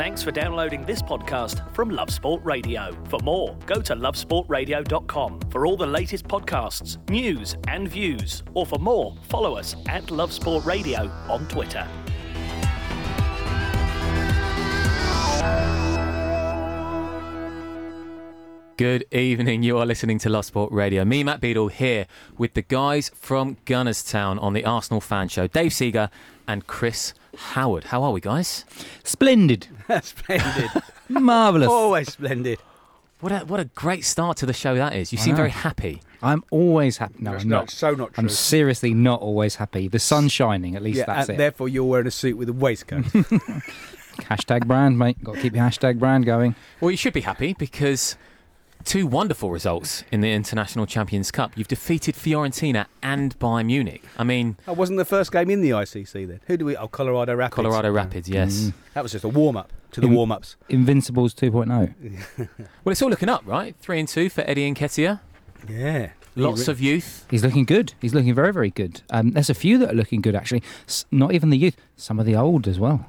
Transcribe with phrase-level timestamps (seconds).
[0.00, 2.90] Thanks for downloading this podcast from Love Sport Radio.
[3.10, 8.42] For more, go to lovesportradio.com for all the latest podcasts, news, and views.
[8.54, 11.86] Or for more, follow us at Love Sport Radio on Twitter.
[18.78, 19.62] Good evening.
[19.62, 21.04] You are listening to Love Sport Radio.
[21.04, 22.06] Me, Matt Beadle, here
[22.38, 25.46] with the guys from Gunnerstown on the Arsenal Fan Show.
[25.46, 26.08] Dave Seeger
[26.48, 27.84] and Chris Howard.
[27.84, 28.64] How are we, guys?
[29.04, 29.68] Splendid.
[30.02, 30.70] splendid.
[31.08, 31.68] Marvellous.
[31.68, 32.58] Always splendid.
[33.20, 35.12] What a what a great start to the show that is.
[35.12, 35.38] You seem know.
[35.38, 36.00] very happy.
[36.22, 37.14] I'm always happy.
[37.18, 37.70] No, That's I'm not- not.
[37.70, 38.22] so not true.
[38.22, 39.88] I'm seriously not always happy.
[39.88, 41.38] The sun's shining, at least yeah, that's and it.
[41.38, 43.04] therefore you're wearing a suit with a waistcoat.
[44.24, 45.22] hashtag brand, mate.
[45.22, 46.54] Got to keep your hashtag brand going.
[46.80, 48.16] Well, you should be happy because
[48.84, 51.52] two wonderful results in the International Champions Cup.
[51.56, 54.02] You've defeated Fiorentina and Bayern Munich.
[54.18, 56.40] I mean, that wasn't the first game in the ICC then.
[56.46, 56.76] Who do we?
[56.76, 57.54] Oh, Colorado Rapids.
[57.56, 58.54] Colorado Rapids, yes.
[58.54, 58.72] Mm.
[58.94, 60.56] That was just a warm up to the In- warm ups.
[60.68, 61.46] Invincibles oh.
[61.46, 62.48] 2.0.
[62.84, 63.74] Well, it's all looking up, right?
[63.80, 65.20] Three and two for Eddie Nketiah.
[65.68, 66.10] Yeah.
[66.36, 67.26] Lots of youth.
[67.30, 67.92] He's looking good.
[68.00, 69.02] He's looking very, very good.
[69.10, 70.62] Um, there's a few that are looking good, actually.
[70.86, 71.76] S- not even the youth.
[71.96, 73.04] Some of the old as well.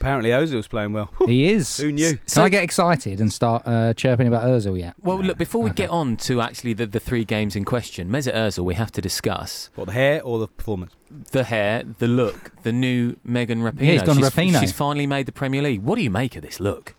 [0.00, 1.10] Apparently Ozil's playing well.
[1.26, 1.76] He is.
[1.76, 2.12] Who knew?
[2.16, 4.94] Can So- I get excited and start uh, chirping about Ozil yet?
[5.02, 5.82] Well, look, before we Okay.
[5.84, 9.02] get on to actually the, the three games in question, Mesut Ozil, we have to
[9.02, 10.92] discuss What the hair or the performance?
[11.32, 13.80] the hair, the look, the new Megan Rapinoe.
[13.82, 14.60] Yeah, he's gone she's, Rapinoe.
[14.60, 15.82] she's finally made the Premier League.
[15.82, 16.94] What do you make of this look?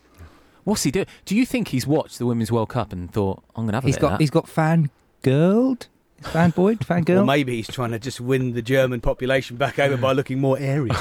[0.64, 1.06] What's he do?
[1.26, 3.84] Do you think he's watched the Women's World Cup and thought, I'm going to have
[3.84, 4.92] a He's bit got of he's got fan
[5.24, 5.88] girled,
[6.22, 7.26] fan boy, fan girl.
[7.26, 10.90] maybe he's trying to just win the German population back over by looking more airy.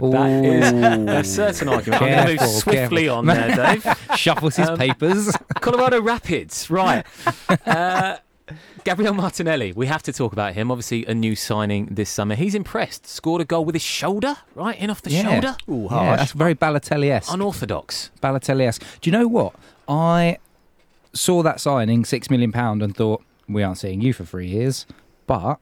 [0.00, 2.02] That is a certain argument.
[2.02, 3.18] I'm going to move swiftly careful.
[3.18, 3.96] on there, Dave.
[4.16, 5.36] Shuffles his Um, papers.
[5.60, 7.04] Colorado Rapids, right.
[7.66, 8.16] Uh,
[8.84, 10.70] Gabriel Martinelli, we have to talk about him.
[10.70, 12.34] Obviously, a new signing this summer.
[12.34, 13.06] He's impressed.
[13.06, 14.76] Scored a goal with his shoulder, right?
[14.78, 15.22] In off the Yeah.
[15.22, 15.56] shoulder.
[15.68, 17.32] Ooh, Yeah, that's very Balotelli-esque.
[17.32, 18.10] Unorthodox.
[18.22, 18.82] Balotelli-esque.
[19.00, 19.54] Do you know what?
[19.88, 20.38] I
[21.12, 24.86] saw that signing, six million pound, and thought we aren't seeing you for three years.
[25.26, 25.58] But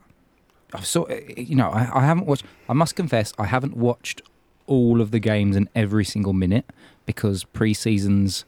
[0.74, 2.44] I've saw, eh, eh, you know, I, I haven't watched.
[2.68, 4.22] I must confess, I haven't watched
[4.66, 6.66] all of the games and every single minute
[7.06, 8.44] because pre-seasons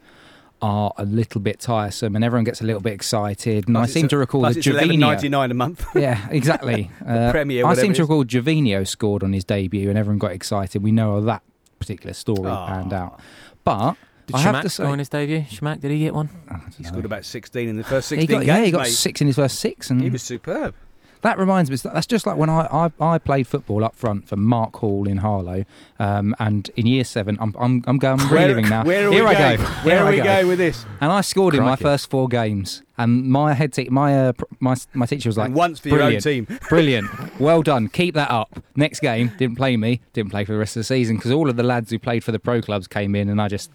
[0.62, 3.66] are a little bit tiresome and everyone gets a little bit excited.
[3.66, 4.98] And Plus I seem a- to recall that it's eleven Jovino.
[5.00, 5.86] ninety nine a month.
[5.94, 6.90] Yeah, exactly.
[7.06, 10.82] Uh, Premier, I seem to recall Jovino scored on his debut, and everyone got excited.
[10.82, 11.42] We know how that
[11.78, 12.66] particular story Oh.
[12.68, 13.18] panned out.
[13.64, 13.96] But
[14.30, 15.40] Did I have Chamakh to score on his debut?
[15.42, 16.28] Chamakh, did he get one?
[16.76, 18.58] He scored about sixteen in the first he sixteen got, games.
[18.58, 18.90] yeah, he got mate.
[18.90, 20.74] six in his first six, and He was superb.
[21.22, 21.76] that reminds me.
[21.76, 22.66] That's just like when I,
[23.00, 25.64] I, I played football up front for Mark Hall in Harlow,
[25.98, 28.84] um, and in year seven, I'm I'm, I'm going reliving now.
[28.84, 29.56] Where are Here we I going?
[29.58, 29.64] go.
[29.64, 30.24] Where Here are we go.
[30.24, 30.86] going with this?
[31.02, 34.44] And I scored in my first four games, and my head te- my uh, pr-
[34.60, 36.24] my my teacher was like, and once for your own brilliant.
[36.48, 36.58] team.
[36.70, 37.38] Brilliant.
[37.40, 37.88] Well done.
[37.88, 38.58] Keep that up.
[38.76, 41.50] Next game, didn't play me, didn't play for the rest of the season because all
[41.50, 43.70] of the lads who played for the pro clubs came in and I just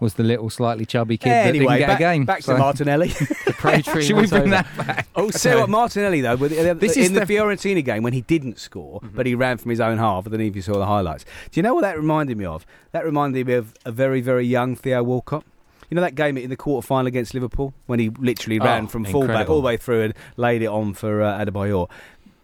[0.00, 2.24] was the little slightly chubby kid that anyway, didn't get back, a game.
[2.24, 3.08] back So- to Martinelli.
[3.08, 4.50] The pro tree Should we bring over.
[4.50, 5.08] that back?
[5.16, 6.50] Oh, so what Martinelli though, with,
[6.80, 9.16] This in is the the- Fiorentina game when he didn't score, Mm-hmm.
[9.16, 10.26] but he ran from his own half.
[10.26, 11.24] I don't know if you saw the highlights.
[11.50, 12.66] Do you know what that reminded me of?
[12.92, 15.44] That reminded me of a very, very young Theo Walcott.
[15.88, 18.88] You know that game in the quarter final against Liverpool when he literally ran Oh,
[18.88, 19.54] from fullback incredible.
[19.54, 21.88] all the way through and laid it on for uh, Adebayor.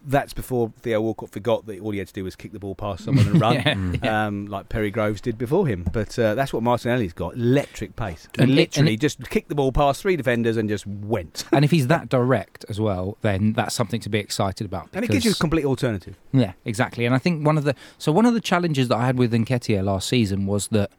[0.04, 2.74] That's before Theo Walcott forgot that all he had to do was kick the ball
[2.74, 3.74] past someone and run, Yeah.
[3.74, 4.04] Mm.
[4.04, 5.84] um, like Perry Groves did before him.
[5.92, 8.26] But uh, that's what Martinelli's got: electric pace.
[8.34, 11.44] And And it- literally and just kicked the ball past three defenders and just went.
[11.52, 14.88] And if he's that direct as well, then that's something to be excited about.
[14.92, 16.16] And it gives you a complete alternative.
[16.32, 17.04] Yeah, exactly.
[17.06, 19.32] And I think one of the so one of the challenges that I had with
[19.32, 20.90] Nketiah last season was that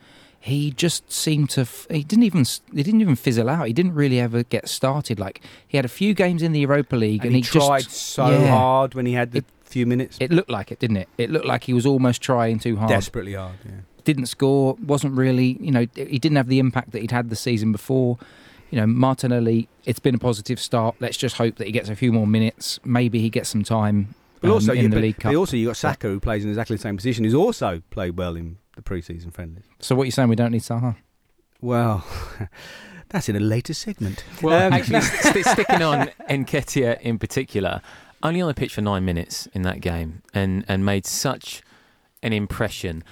[0.46, 2.44] he just seemed to he didn't even
[2.74, 3.66] he didn't even fizzle out.
[3.66, 5.18] He didn't really ever get started.
[5.18, 7.92] Like he had a few games in the Europa League, And, and, he, tried just,
[7.96, 8.48] so yeah.
[8.50, 10.18] hard when he had the It- few minutes.
[10.20, 11.08] It looked like it, didn't it?
[11.18, 12.90] It looked like he was almost trying too hard.
[12.90, 13.56] Desperately hard.
[13.66, 13.72] Yeah.
[14.03, 14.76] Didn't score.
[14.86, 15.58] wasn't really.
[15.62, 18.18] You know, he didn't have the impact that he'd had the season before.
[18.70, 19.70] You know, Martinelli.
[19.86, 20.96] It's been a positive start.
[21.00, 22.80] Let's just hope that he gets a few more minutes.
[22.84, 24.14] Maybe he gets some time.
[24.44, 25.36] But um, also, in you, the but, League but Cup.
[25.36, 28.36] also you got Saka who plays in exactly the same position, who's also played well
[28.36, 29.64] in the pre-season friendlies.
[29.80, 30.28] So what you're saying?
[30.30, 30.96] We don't need Zaha.
[31.62, 32.06] Well,
[33.09, 34.23] that's in a later segment.
[34.41, 37.82] Well, Um, actually, st- sticking on Nketiah in particular,
[38.22, 41.62] only on the pitch for nine minutes in that game, and and made such
[42.22, 43.03] an impression.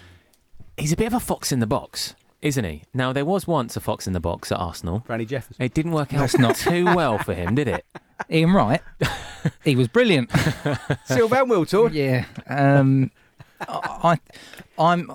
[0.77, 2.83] He's a bit of a fox in the box, isn't he?
[2.93, 5.03] Now there was once a fox in the box at Arsenal.
[5.07, 5.63] Franny Jefferson.
[5.63, 7.85] It didn't work out not- too well for him, did it?
[8.29, 8.81] Ian Wright.
[9.63, 10.31] he was brilliant.
[11.05, 11.93] Sylvain Wiltord.
[11.93, 12.25] Yeah.
[12.47, 13.11] Um,
[13.67, 14.19] I,
[14.77, 15.11] I'm,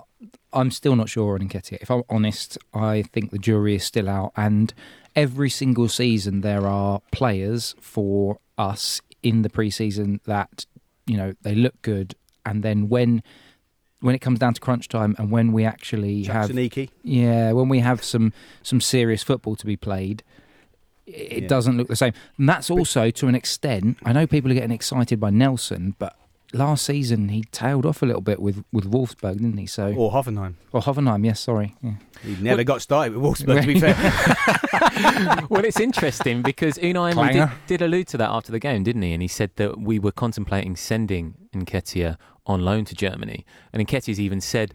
[0.53, 1.79] I'm still not sure on Nketiah.
[1.81, 4.33] If I'm honest, I think the jury is still out.
[4.37, 4.73] And
[5.15, 10.67] every single season, there are players for us in the preseason that
[11.07, 12.15] you know they look good,
[12.45, 13.23] and then when
[14.01, 16.91] when it comes down to crunch time and when we actually have Sneaky.
[17.03, 18.33] yeah when we have some
[18.63, 20.23] some serious football to be played
[21.07, 21.49] it Yeah.
[21.49, 24.73] doesn't look the same and that's also to an extent i know people are getting
[24.73, 26.17] excited by nelson but
[26.53, 30.11] last season he tailed off a little bit with with wolfsburg didn't he so Or
[30.13, 30.55] Hoffenheim.
[30.73, 31.93] or hoffenheim yes sorry yeah.
[32.25, 33.95] He never got started with Wolfsburg, to be fair.
[35.51, 39.03] well, it's interesting because Unai Emery did, did allude to that after the game, didn't
[39.03, 39.13] he?
[39.13, 42.17] And he said that we were contemplating sending Nketiah
[42.47, 43.45] on loan to Germany.
[43.73, 44.73] And Nketiah's even said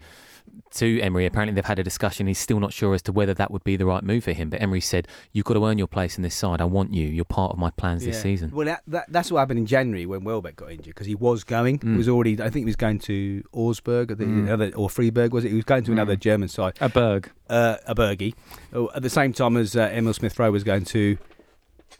[0.74, 2.26] to Emery, apparently they've had a discussion.
[2.26, 4.50] He's still not sure as to whether that would be the right move for him.
[4.50, 6.60] But Emery said, You've got to earn your place in this side.
[6.60, 7.06] I want you.
[7.06, 8.50] You're part of my plans this season.
[8.52, 11.44] Well, that, that, that's what happened in January when Welbeck got injured because he was
[11.44, 11.78] going.
[11.80, 11.96] He Mm.
[11.96, 14.50] was already, I think he was going to Augsburg or, the Mm.
[14.50, 15.48] other, or Freiburg, was it?
[15.50, 16.20] He was going to another Mm.
[16.20, 18.34] German side, a berg uh, a Bergie,
[18.72, 21.18] oh, at the same time as uh, Emil Smith Rowe was going to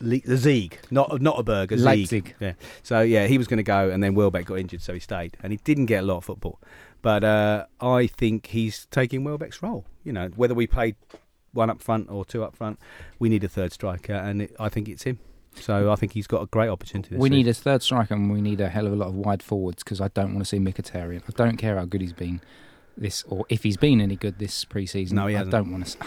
[0.00, 1.84] Le- the Zieg, not not a Berg, a Zieg.
[1.84, 2.34] Leipzig.
[2.40, 2.52] Yeah.
[2.82, 5.36] So yeah, he was going to go, and then Welbeck got injured, so he stayed,
[5.42, 6.58] and he didn't get a lot of football.
[7.02, 9.84] But uh, I think he's taking Welbeck's role.
[10.04, 10.94] You know, whether we play
[11.52, 12.78] one up front or two up front,
[13.18, 15.18] we need a third striker, and it, I think it's him.
[15.54, 17.10] So I think he's got a great opportunity.
[17.10, 19.14] This we need a third striker and we need a hell of a lot of
[19.14, 21.22] wide forwards because I don't want to see Mkhitaryan.
[21.28, 22.40] I don't care how good he's been
[22.96, 25.16] this or if he's been any good this pre-season.
[25.16, 25.54] No, he hasn't.
[25.54, 25.98] I don't want to.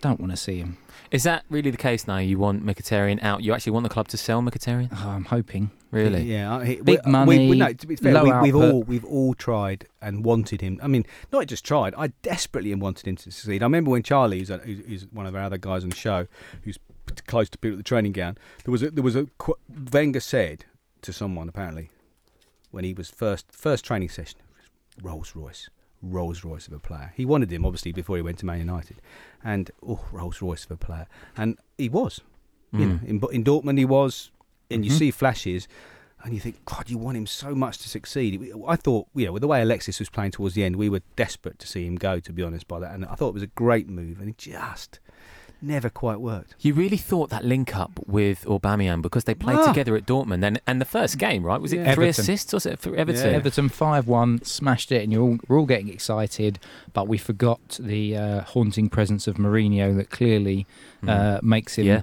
[0.00, 0.76] Don't want to see him.
[1.10, 2.18] Is that really the case now?
[2.18, 3.42] You want Mkhitaryan out?
[3.42, 4.90] You actually want the club to sell Mkhitaryan?
[4.92, 5.70] Oh, I'm hoping.
[5.90, 6.22] Really?
[6.22, 8.54] Yeah, I- he- Big we, money, We, we, no, to be fair, low we, we've
[8.54, 8.74] output.
[8.74, 10.78] all we've all tried and wanted him.
[10.82, 11.94] I mean, not just tried.
[11.96, 13.62] I desperately wanted him to succeed.
[13.62, 15.96] I remember when Charlie, who's, a, who's who's one of our other guys on the
[15.96, 16.26] show,
[16.62, 16.78] who's
[17.26, 19.54] close to people at the training ground, there was a, there was a qu-
[19.92, 20.66] Wenger said
[21.02, 21.88] to someone apparently
[22.70, 24.38] when he was first first training session,
[25.02, 25.70] Rolls Royce.
[26.02, 27.12] Rolls Royce of a player.
[27.16, 29.00] He wanted him obviously before he went to Man United,
[29.42, 31.06] and oh, Rolls Royce of a player,
[31.36, 32.20] and he was.
[32.72, 33.02] You know, Mm.
[33.08, 34.30] in, in Dortmund he was,
[34.70, 34.98] and you Mhm.
[34.98, 35.66] see flashes,
[36.22, 38.52] and you think, God, you want him so much to succeed.
[38.66, 41.00] I thought, you know, with the way Alexis was playing towards the end, we were
[41.16, 42.20] desperate to see him go.
[42.20, 44.36] To be honest, by that, and I thought it was a great move, and it
[44.36, 45.00] just
[45.60, 46.54] never quite worked.
[46.60, 49.66] You really thought that link up with Aubameyang because they played Ah.
[49.66, 51.60] together at Dortmund and and the first game, right?
[51.60, 51.94] Was it Yeah.
[51.94, 52.22] three Everton.
[52.22, 52.52] assists?
[52.52, 53.30] Was it for Everton?
[53.30, 53.36] Yeah.
[53.36, 56.58] Everton five one smashed it, and you're all, we're all getting excited.
[56.92, 60.66] But we forgot the uh, haunting presence of Mourinho that clearly
[61.02, 61.08] Mm.
[61.08, 61.86] uh, makes him.
[61.86, 62.02] Yeah.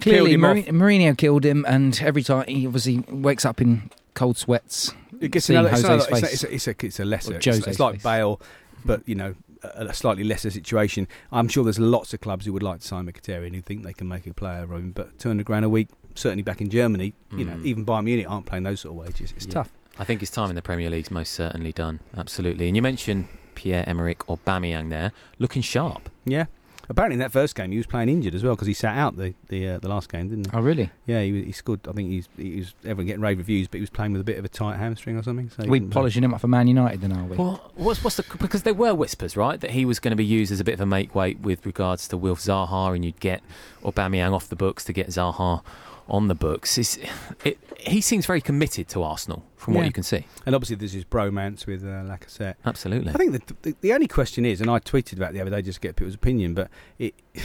[0.00, 0.68] Clearly, Killed him Mourinho,
[1.10, 4.94] Mourinho killed him, and every time he obviously wakes up in cold sweats.
[5.20, 6.22] It gets another, it's, another- it's, face.
[6.22, 7.32] a, it's, a, it's, a, it's a lesser.
[7.34, 8.02] Or It's, it's like face.
[8.02, 8.40] Bale,
[8.84, 11.06] but you know, a, slightly lesser situation.
[11.32, 13.92] I'm sure there's lots of clubs who would like to sign Mkhitaryan who think they
[13.92, 17.14] can make a player of him, but 200 grand a week, certainly back in Germany,
[17.36, 17.64] you know, Mm.
[17.64, 19.32] even Bayern Munich aren't playing those sort of wages.
[19.36, 19.52] It's Yeah.
[19.52, 19.72] tough.
[19.98, 22.00] I think his time in the Premier League's most certainly done.
[22.16, 22.68] Absolutely.
[22.68, 26.08] And you mentioned Pierre Emerick Aubameyang there, looking sharp.
[26.24, 26.46] Yeah.
[26.90, 29.16] Apparently, in that first game, he was playing injured as well because he sat out
[29.16, 30.56] the the, uh, the last game, didn't he?
[30.56, 30.90] Oh, really?
[31.06, 31.80] Yeah, he, was- he scored.
[31.88, 34.24] I think he's he was everyone getting rave reviews, but he was playing with a
[34.24, 35.48] bit of a tight hamstring or something.
[35.50, 37.36] So we didn't- polishing him up for Man United, then are we?
[37.36, 40.24] Well, what's what's the because there were whispers, right, that he was going to be
[40.24, 43.20] used as a bit of a make weight with regards to Wilf Zaha, and you'd
[43.20, 43.40] get
[43.84, 45.62] Aubameyang off the books to get Zaha
[46.10, 46.76] on the books.
[46.76, 50.26] It, he seems very committed to Arsenal, from what you can see.
[50.44, 52.56] And obviously, there's his bromance with uh, Lacazette.
[52.64, 53.12] Absolutely.
[53.12, 55.62] I think that the, the only question is, and I tweeted about the other day
[55.62, 56.68] just to get people's opinion, but
[56.98, 57.14] it,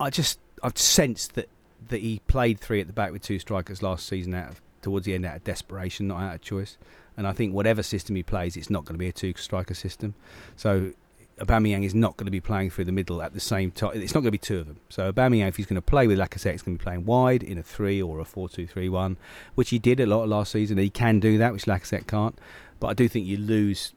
[0.00, 1.48] I just I've sensed that
[1.88, 5.06] that he played three at the back with two strikers last season out of towards
[5.06, 6.78] the end out of desperation, not out of choice.
[7.16, 9.74] And I think whatever system he plays, it's not going to be a two striker
[9.74, 10.14] system.
[10.54, 10.92] So
[11.40, 13.90] Aubameyang is not going to be playing through the middle at the same time.
[13.94, 14.80] It's not going to be two of them.
[14.88, 17.42] So Aubameyang, if he's going to play with Lacazette, he's going to be playing wide
[17.42, 19.18] in a three or a four-two-three-one,
[19.54, 20.78] which he did a lot last season.
[20.78, 22.38] He can do that, which Lacazette can't.
[22.80, 23.92] But I do think you lose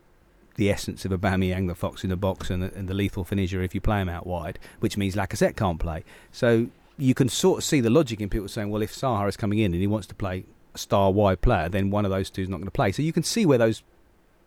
[0.55, 3.62] the essence of Aubameyang, the fox in the box, and the, and the lethal finisher
[3.62, 6.03] if you play him out wide, which means Lacazette can't play.
[6.34, 6.67] So
[6.98, 9.60] you can sort of see the logic in people saying, well, if Zaha is coming
[9.60, 10.43] in and he wants to play
[10.75, 12.91] a star wide player, then one of those two is not going to play.
[12.91, 13.81] So you can see where those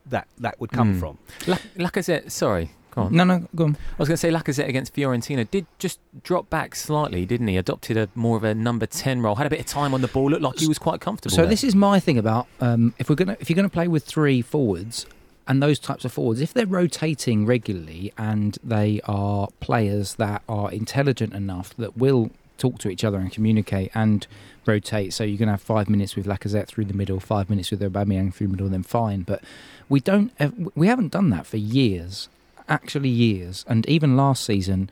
[0.05, 1.01] that that would come Mm.
[1.01, 1.19] from.
[1.47, 3.15] La- Lacazette, sorry, go on.
[3.15, 3.77] No, no, go on.
[3.77, 7.57] I was going to say Lacazette against Fiorentina did just drop back slightly, didn't he?
[7.57, 9.35] Adopted a more of a number ten role.
[9.35, 10.31] Had a bit of time on the ball.
[10.31, 11.35] Looked like he was quite comfortable.
[11.35, 11.51] So there.
[11.51, 14.43] this is my thing about um, if we're gonna if you're gonna play with three
[14.43, 15.07] forwards
[15.49, 20.71] and those types of forwards, if they're rotating regularly and they are players that are
[20.71, 24.27] intelligent enough that will talk to each other and communicate and
[24.67, 27.73] rotate, so you're going to have five minutes with Lacazette through the middle, five minutes
[27.73, 29.23] with Aubameyang through the middle, then fine.
[29.23, 29.43] But
[29.89, 30.33] we don't
[30.77, 32.29] we haven't done that for years,
[32.73, 34.91] actually years, and even last season.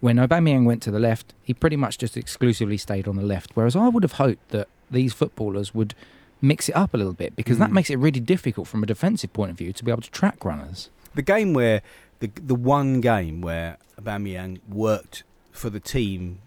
[0.00, 3.50] When Aubameyang went to the left, he pretty much just exclusively stayed on the left.
[3.54, 5.92] Whereas I would have hoped that these footballers would
[6.40, 7.78] mix it up a little bit because that Mm.
[7.78, 10.44] makes it really difficult from a defensive point of view to be able to track
[10.44, 10.88] runners.
[11.16, 11.82] The game where
[12.20, 16.38] the the one game where Aubameyang worked for the team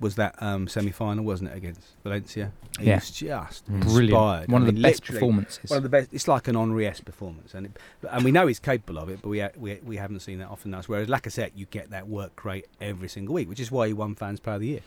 [0.00, 2.52] was that um, semi-final, wasn't it, against Valencia?
[2.78, 2.96] He Yeah.
[2.96, 3.80] was just Mm.
[3.80, 4.02] Brilliant.
[4.10, 4.52] inspired.
[4.52, 5.70] One I of mean, the best performances.
[5.70, 6.12] One of the best.
[6.12, 7.76] It's like an Henri-esque performance, and it,
[8.10, 10.48] and we know he's capable of it, but we ha- we we haven't seen that
[10.48, 10.88] often enough.
[10.88, 14.14] Whereas Lacazette, you get that work rate every single week, which is why he won
[14.14, 14.80] Fans Player of the Year.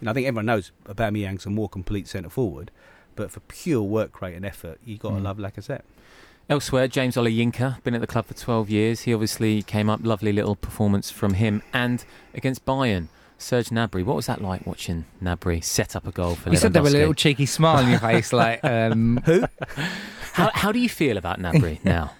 [0.00, 2.70] You know, I think everyone knows Aubameyang's a more complete centre forward,
[3.16, 5.22] but for pure work rate and effort, you got to Mm.
[5.24, 5.82] love Lacazette.
[6.48, 9.02] Elsewhere, James Olayinka, been at the club for 12 years.
[9.02, 11.62] He obviously came up, lovely little performance from him.
[11.72, 12.04] And
[12.34, 13.06] against Bayern,
[13.44, 14.02] Serge Gnabry.
[14.02, 16.94] What was that like watching Gnabry set up a goal for you said there was
[16.94, 19.44] a little cheeky smile on your face, like um, Who?
[20.32, 22.12] How, how do you feel about Gnabry now?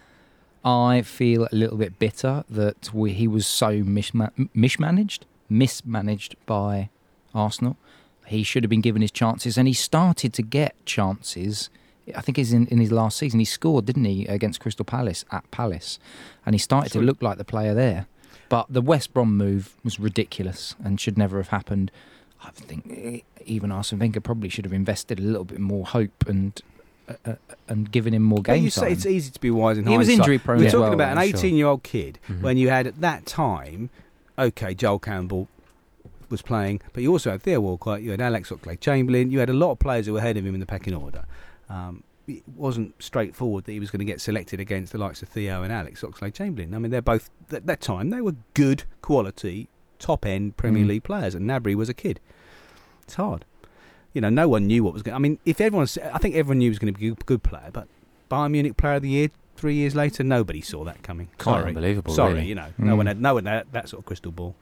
[0.67, 6.91] I feel a little bit bitter that we, he was so misma- mismanaged, mismanaged by
[7.35, 7.79] Arsenal.
[8.27, 11.71] He should have been given his chances, and he started to get chances.
[12.15, 13.39] I think he's in, in his last season.
[13.39, 15.99] He scored, didn't he, against Crystal Palace at Palace,
[16.45, 18.09] and he started to look like the player there.
[18.55, 21.91] But the West Brom move was ridiculous and should never have happened.
[22.43, 26.25] I think eh, even Arsene Wenger probably should have invested a little bit more hope
[26.29, 26.61] and
[27.09, 27.35] uh, uh,
[27.69, 28.85] and given him more But game you time.
[28.85, 30.93] say it's easy to be wise in He was injury prone We're as talking well,
[30.95, 31.39] about an I'm sure.
[31.41, 32.41] 18 year old kid Mhm.
[32.43, 33.91] when you had at that time,
[34.39, 35.49] okay, Joel Campbell
[36.31, 39.51] was playing, but you also had Theo Walcott, you had Alex Oxlade Chamberlain, you had
[39.51, 41.25] a lot of players who were ahead of him in the pecking order.
[41.69, 45.29] Um, it wasn't straightforward that he was going to get selected against the likes of
[45.29, 46.75] Theo and Alex Oxlade Chamberlain.
[46.75, 50.89] I mean, they're both, at that time, they were good quality, top end Premier Mm.
[50.89, 52.21] League players, and Gnabry was a kid.
[53.03, 53.45] It's hard.
[54.13, 56.59] You know, no one knew what was going I mean, if everyone, I think everyone
[56.59, 57.89] knew he was going to be a good player, but
[58.31, 61.29] Bayern Munich Player of the Year three years later, nobody saw that coming.
[61.39, 61.69] Quite Sorry.
[61.69, 62.47] unbelievable, Sorry, really.
[62.47, 62.97] you know, no Mm.
[62.99, 64.55] one had no one had that sort of crystal ball.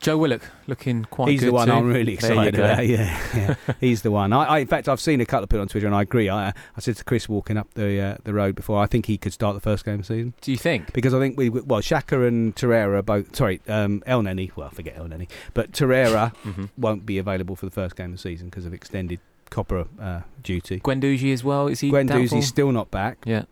[0.00, 1.32] Joe Willock looking quite good.
[1.32, 1.74] He's the one too.
[1.74, 2.86] I'm really excited about.
[2.86, 3.74] Yeah, yeah.
[3.80, 4.32] he's the one.
[4.32, 6.30] I, I, in fact, I've seen a couple of people on Twitter, and I agree.
[6.30, 9.18] I, I said to Chris walking up the uh, the road before, I think he
[9.18, 10.92] could start the first game of the season Do you think?
[10.94, 13.36] because I think we well, Xhaka and Torreira are both.
[13.36, 14.50] Sorry, um, El Neni.
[14.56, 18.12] Well, forget El Neni, but Torreira hmm won't be available for the first game of
[18.12, 20.80] the season because of extended Copa uh, duty.
[20.80, 21.66] Guendouzi as well.
[21.68, 22.40] Is he doubtful?
[22.40, 23.18] Still not back.
[23.26, 23.44] Yeah.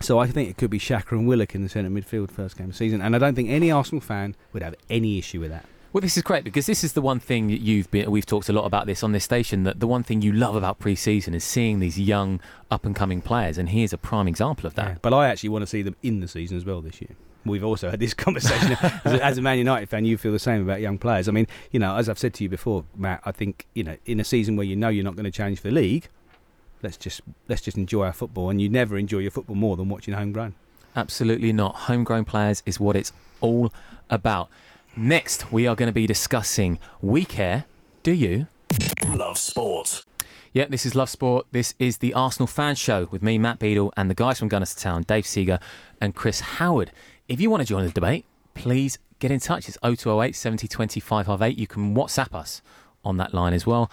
[0.00, 2.66] So I think it could be Xhaka and Willock in the centre midfield first game
[2.66, 5.50] of the season, and I don't think any Arsenal fan would have any issue with
[5.50, 5.66] that.
[5.92, 8.10] Well, this is great because this is the one thing that you've been.
[8.10, 9.64] We've talked a lot about this on this station.
[9.64, 13.68] That the one thing you love about pre-season is seeing these young, up-and-coming players, and
[13.68, 14.88] here's a prime example of that.
[14.88, 14.96] Yeah.
[15.02, 17.10] But I actually want to see them in the season as well this year.
[17.44, 18.72] We've also had this conversation.
[19.04, 21.28] as, a, as a Man United fan, you feel the same about young players.
[21.28, 23.98] I mean, you know, as I've said to you before, Matt, I think you know,
[24.06, 26.08] in a season where you know you're not going to challenge for the league,
[26.82, 29.88] let's just let's just enjoy our football, and you never enjoy your football more than
[29.88, 30.54] watching homegrown.
[30.94, 31.74] Absolutely not.
[31.74, 33.72] Homegrown players is what it's all
[34.10, 34.48] about.
[34.94, 37.64] Next, we are going to be discussing We Care.
[38.02, 38.46] Do you?
[39.08, 40.04] Love sport.
[40.52, 41.46] Yeah, this is Love Sport.
[41.50, 44.74] This is the Arsenal Fan Show with me, Matt Beadle, and the guys from Gunners
[44.74, 45.58] to Town, Dave Seeger
[45.98, 46.92] and Chris Howard.
[47.26, 49.66] If you want to join the debate, please get in touch.
[49.66, 51.58] It's 0208 70 20 558.
[51.58, 52.60] You can WhatsApp us
[53.02, 53.90] on that line as well,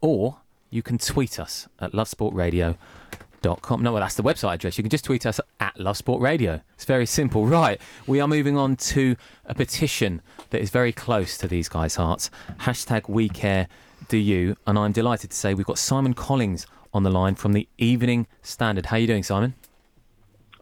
[0.00, 0.38] or
[0.72, 3.82] you can tweet us at lovesportradio.com.
[3.82, 4.78] No, well, that's the website address.
[4.78, 6.62] You can just tweet us at lovesportradio.
[6.74, 7.46] It's very simple.
[7.46, 9.14] Right, we are moving on to
[9.44, 12.30] a petition that is very close to these guys' hearts.
[12.60, 13.68] Hashtag We Care
[14.08, 14.56] Do You.
[14.66, 18.26] And I'm delighted to say we've got Simon Collins on the line from the Evening
[18.40, 18.86] Standard.
[18.86, 19.54] How are you doing, Simon?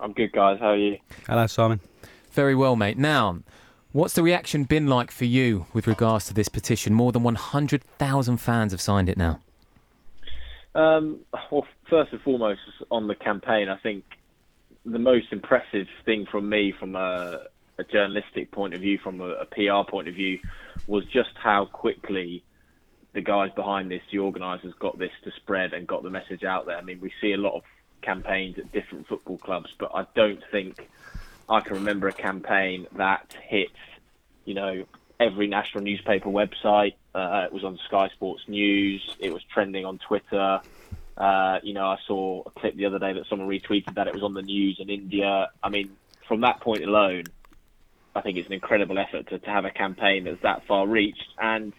[0.01, 0.59] I'm good, guys.
[0.59, 0.99] How are you?
[1.29, 1.81] Hello, Simon.
[2.33, 2.99] Very well, mate.
[2.99, 3.41] Now,
[3.93, 6.95] what's the reaction been like for you with regards to this petition?
[6.95, 9.41] More than 100,000 fans have signed it now.
[10.75, 12.61] Um, well, first and foremost,
[12.91, 14.05] on the campaign, I think
[14.85, 17.47] the most impressive thing from me, from a,
[17.79, 20.39] a journalistic point of view, from a, a PR point of view,
[20.87, 22.43] was just how quickly
[23.13, 26.67] the guys behind this, the organisers, got this to spread and got the message out
[26.67, 26.77] there.
[26.77, 27.63] I mean, we see a lot of
[28.03, 30.89] campaigns at different football clubs, but I don't think
[31.49, 33.73] I can remember a campaign that hit,
[34.45, 34.85] you know,
[35.21, 36.95] every national newspaper website.
[37.15, 39.17] Uh, it was on Sky Sports News.
[39.21, 40.61] It was trending on Twitter.
[41.17, 44.15] Uh, you know, I saw a clip the other day that someone retweeted that it
[44.15, 45.51] was on the news in India.
[45.63, 45.91] I mean,
[46.27, 47.25] from that point alone,
[48.17, 51.29] I think it's an incredible effort to, to have a campaign that's that far reached
[51.39, 51.75] and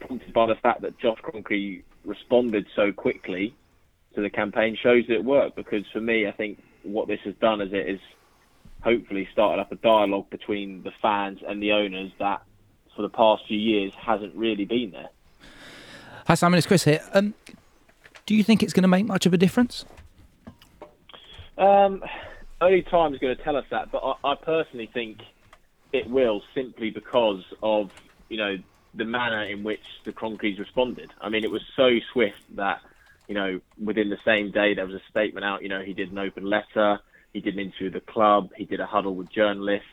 [0.00, 3.54] prompted by the fact that Josh Kroenke responded so quickly
[4.14, 5.54] to the campaign shows that it worked.
[5.54, 8.00] Because for me, I think what this has done is it is
[8.82, 12.42] hopefully started up a dialogue between the fans and the owners that
[12.96, 15.08] for the past few years hasn't really been there.
[16.26, 16.58] Hi, Simon.
[16.58, 17.00] It's Chris here.
[17.12, 17.34] Um,
[18.26, 19.84] do you think it's going to make much of a difference?
[21.58, 22.02] Um,
[22.60, 25.18] only time is going to tell us that, but I, I personally think
[25.92, 27.90] it will simply because of
[28.28, 28.56] you know
[28.94, 31.10] the manner in which the Kroenkes responded.
[31.20, 32.80] I mean, it was so swift that
[33.28, 35.62] you know within the same day there was a statement out.
[35.62, 37.00] You know, he did an open letter,
[37.32, 39.86] he did an interview with the club, he did a huddle with journalists.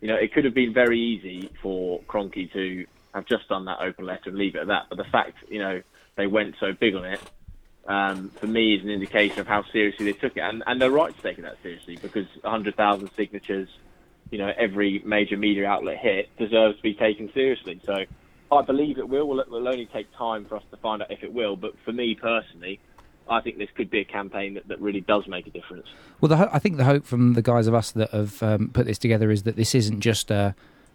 [0.00, 3.80] You know, it could have been very easy for Kroenke to have just done that
[3.80, 4.86] open letter and leave it at that.
[4.88, 5.82] But the fact, you know,
[6.16, 7.20] they went so big on it,
[7.86, 10.90] um, for me, is an indication of how seriously they took it, and, and they're
[10.90, 13.68] right to take it that seriously because 100,000 signatures,
[14.30, 17.80] you know, every major media outlet hit deserves to be taken seriously.
[17.84, 18.04] So
[18.50, 19.40] I believe it will.
[19.40, 21.56] It will only take time for us to find out if it will.
[21.56, 22.80] But for me personally,
[23.28, 25.86] I think this could be a campaign that, that really does make a difference.
[26.20, 28.86] Well, ho- I think the hope from the guys of us that have um, put
[28.86, 30.54] this together is that this isn't just a,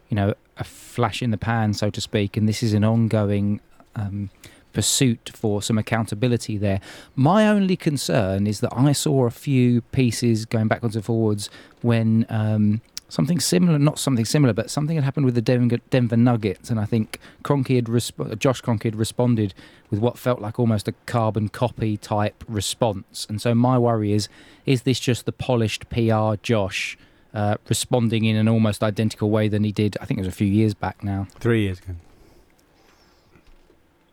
[0.10, 3.60] you know, a flash in the pan, so to speak, and this is an ongoing
[3.96, 4.30] um,
[4.74, 6.82] pursuit for some accountability there.
[7.16, 11.50] My only concern is that I saw a few pieces going backwards and forwards
[11.82, 12.26] when.
[12.30, 16.70] Um, something similar, not something similar, but something had happened with the Denver, Denver Nuggets,
[16.70, 19.54] and I think Kroenke had resp- Josh Kroenke had responded
[19.90, 23.26] with what felt like almost a carbon copy type response.
[23.30, 24.30] And so my worry is:
[24.66, 26.98] is this just the polished PR Josh
[27.34, 29.98] uh, responding in an almost identical way than he did?
[30.02, 31.28] I think it was a few years back now.
[31.40, 31.94] Three years ago.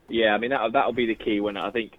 [0.08, 1.40] Yeah, I mean that that'll be the key.
[1.40, 1.98] When I think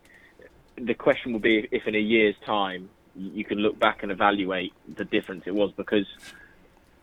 [0.78, 4.74] the question will be if in a year's time you can look back and evaluate
[4.98, 6.06] the difference it was because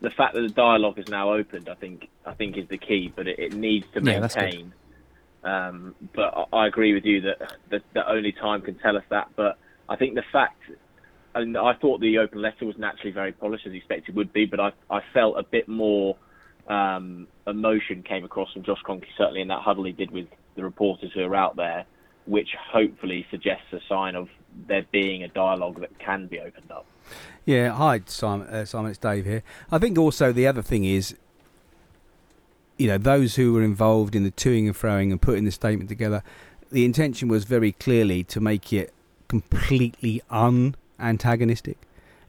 [0.02, 3.12] the fact that the dialogue is now opened, I think, I think is the key.
[3.14, 4.72] But it, it needs to Yeah, maintain.
[5.44, 9.04] um, but I, I agree with you that, that that only time can tell us
[9.10, 9.28] that.
[9.36, 10.60] But I think the fact,
[11.34, 14.44] and I thought the open letter was naturally very polished as expected it would be,
[14.44, 16.16] but I I felt a bit more
[16.68, 20.62] um, emotion came across from Josh Kroenke certainly in that huddle he did with the
[20.62, 21.84] reporters who are out there,
[22.26, 24.28] which hopefully suggests a sign of
[24.68, 26.86] there being a dialogue that can be opened up.
[27.44, 28.46] Yeah, hi Simon.
[28.46, 29.42] Uh, Simon, it's Dave here.
[29.70, 31.16] I think also the other thing is,
[32.78, 35.88] you know, those who were involved in the toing and froing and putting the statement
[35.88, 36.22] together,
[36.70, 38.92] the intention was very clearly to make it
[39.28, 41.76] completely unantagonistic.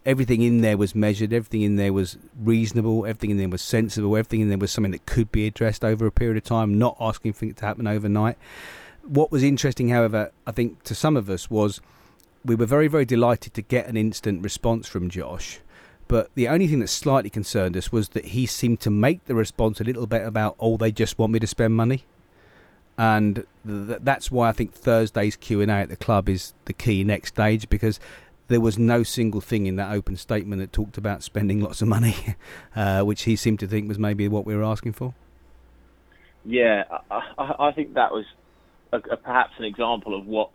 [0.06, 1.32] Everything in there was measured.
[1.32, 3.06] Everything in there was reasonable.
[3.06, 4.18] Everything in there was sensible.
[4.18, 6.98] Everything in there was something that could be addressed over a period of time, not
[7.00, 8.38] asking for it to happen overnight.
[9.04, 11.80] What was interesting, however, I think to some of us was
[12.46, 15.60] we were very, very delighted to get an instant response from Josh.
[16.08, 19.36] But the only thing that slightly concerned us was that he seemed to make the
[19.36, 22.04] response a little bit about, oh, they just want me to spend money.
[22.98, 27.30] And th- that's why I think Thursday's Q&A at the club is the key next
[27.30, 28.00] stage because
[28.50, 31.88] there was no single thing in that open statement that talked about spending lots of
[31.88, 32.16] money,
[32.76, 35.14] uh, which he seemed to think was maybe what we were asking for.
[36.46, 38.26] Yeah, I, I, think that was
[38.92, 40.52] a, a, perhaps an example of what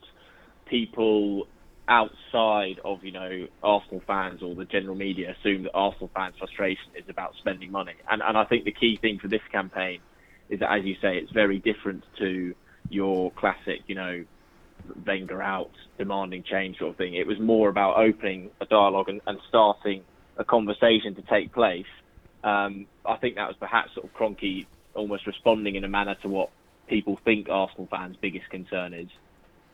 [0.66, 1.46] people
[1.88, 6.90] outside of you know Arsenal fans or the general media assume that Arsenal fans' frustration
[6.96, 10.00] is about spending money, and and I think the key thing for this campaign
[10.48, 12.54] is that, as you say, it's very different to
[12.88, 14.24] your classic, you know,
[15.06, 17.14] Wenger out, demanding change sort of thing.
[17.14, 20.02] It was more about opening a dialogue and, and starting
[20.36, 21.86] a conversation to take place.
[22.44, 26.28] Um, I think that was perhaps sort of Kroenke almost responding in a manner to
[26.28, 26.50] what
[26.86, 29.08] people think Arsenal fans' biggest concern is,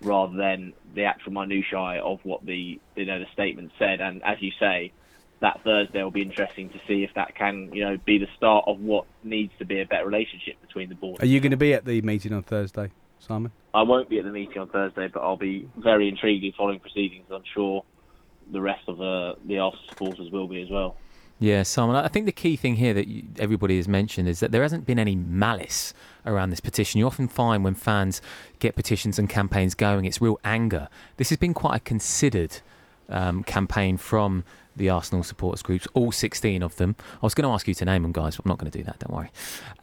[0.04, 4.00] rather than the actual minutiae of what the you know the statement said.
[4.00, 4.92] And as you say,
[5.40, 8.64] that Thursday will be interesting to see if that can you know be the start
[8.66, 11.22] of what needs to be a better relationship between the board.
[11.22, 13.52] Are you going to be at the meeting on Thursday, Simon?
[13.72, 16.80] I won't be at the meeting on Thursday, but I'll be very intrigued in following
[16.80, 17.26] proceedings.
[17.30, 17.84] I'm sure
[18.52, 20.96] the rest of the the Arsenal supporters will be as well.
[21.40, 21.96] Yeah, Simon.
[21.96, 24.86] I think the key thing here that you, everybody has mentioned is that there hasn't
[24.86, 25.92] been any malice
[26.26, 26.98] around this petition.
[26.98, 28.20] You often find when fans
[28.58, 30.88] get petitions and campaigns going, it's real anger.
[31.16, 32.58] This has been quite a considered
[33.08, 34.44] um, campaign from
[34.76, 36.96] the Arsenal supporters groups, all 16 of them.
[37.14, 38.76] I was going to ask you to name them, guys, but I'm not going to
[38.76, 39.30] do that, don't worry.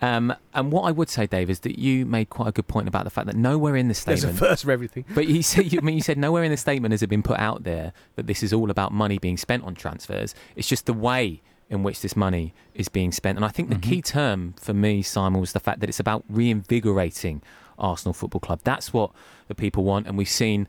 [0.01, 2.87] Um, and what I would say, Dave, is that you made quite a good point
[2.87, 4.21] about the fact that nowhere in the statement.
[4.21, 5.05] There's a first for everything.
[5.13, 7.23] But you said, you, I mean, you said nowhere in the statement has it been
[7.23, 10.35] put out there that this is all about money being spent on transfers.
[10.55, 13.37] It's just the way in which this money is being spent.
[13.37, 13.89] And I think the mm-hmm.
[13.89, 17.41] key term for me, Simon, was the fact that it's about reinvigorating
[17.79, 18.59] Arsenal Football Club.
[18.63, 19.11] That's what
[19.47, 20.05] the people want.
[20.05, 20.67] And we've seen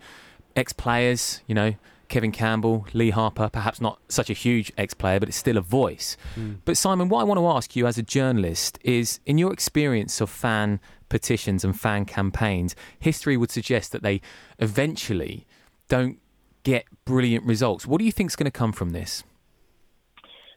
[0.55, 1.75] ex players, you know,
[2.09, 5.61] Kevin Campbell, Lee Harper, perhaps not such a huge ex player, but it's still a
[5.61, 6.17] voice.
[6.37, 6.59] Mm.
[6.65, 10.21] But Simon, what I want to ask you as a journalist is in your experience
[10.21, 14.21] of fan petitions and fan campaigns, history would suggest that they
[14.61, 15.47] eventually
[15.89, 16.19] don't
[16.63, 17.87] get brilliant results.
[17.87, 19.25] What do you think is going to come from this?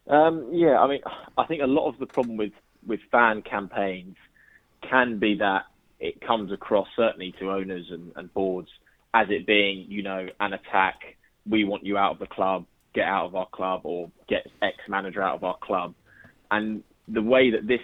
[0.08, 1.02] Um, yeah, I mean,
[1.38, 2.54] I think a lot of the problem with,
[2.86, 4.16] with fan campaigns
[4.88, 5.64] can be that
[6.00, 8.70] it comes across certainly to owners and, and boards
[9.14, 11.00] as it being, you know, an attack.
[11.50, 14.78] We want you out of the club, get out of our club, or get X
[14.90, 15.94] manager out of our club.
[16.52, 17.80] And the way that this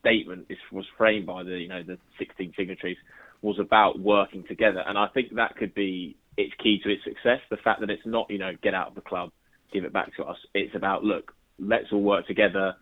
[0.00, 2.96] statement is, was framed by the, you know, the 16 signatories
[3.42, 4.82] was about working together.
[4.86, 7.40] And I think that could be its key to its success.
[7.50, 9.30] The fact that it's not, you know, get out of the club,
[9.72, 10.36] give it back to us.
[10.54, 12.74] It's about, look, let's all work together.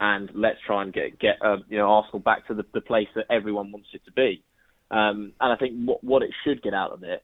[0.00, 3.08] and let's try and get get uh, you know Arsenal back to the, the place
[3.14, 4.42] that everyone wants it to be.
[4.90, 7.22] Um, and I think what what it should get out of it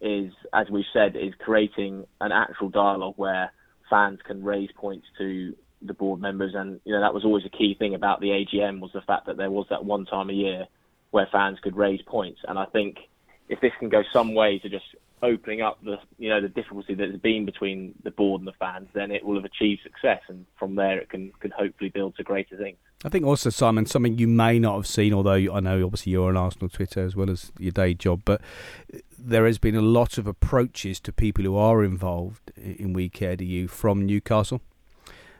[0.00, 3.50] is, as we've said, is creating an actual dialogue where
[3.90, 7.56] fans can raise points to the board members, and you know that was always a
[7.56, 10.34] key thing about the AGM was the fact that there was that one time a
[10.34, 10.66] year
[11.10, 12.98] where fans could raise points, and I think
[13.48, 14.84] if this can go some way to just
[15.22, 18.52] opening up the you know the difficulty that has been between the board and the
[18.52, 22.16] fans, then it will have achieved success, and from there it can can hopefully build
[22.16, 22.78] to greater things.
[23.04, 26.28] I think also Simon, something you may not have seen, although I know obviously you're
[26.28, 28.40] on Arsenal Twitter as well as your day job, but
[29.18, 33.36] there has been a lot of approaches to people who are involved in We Care
[33.36, 34.60] Do You from Newcastle.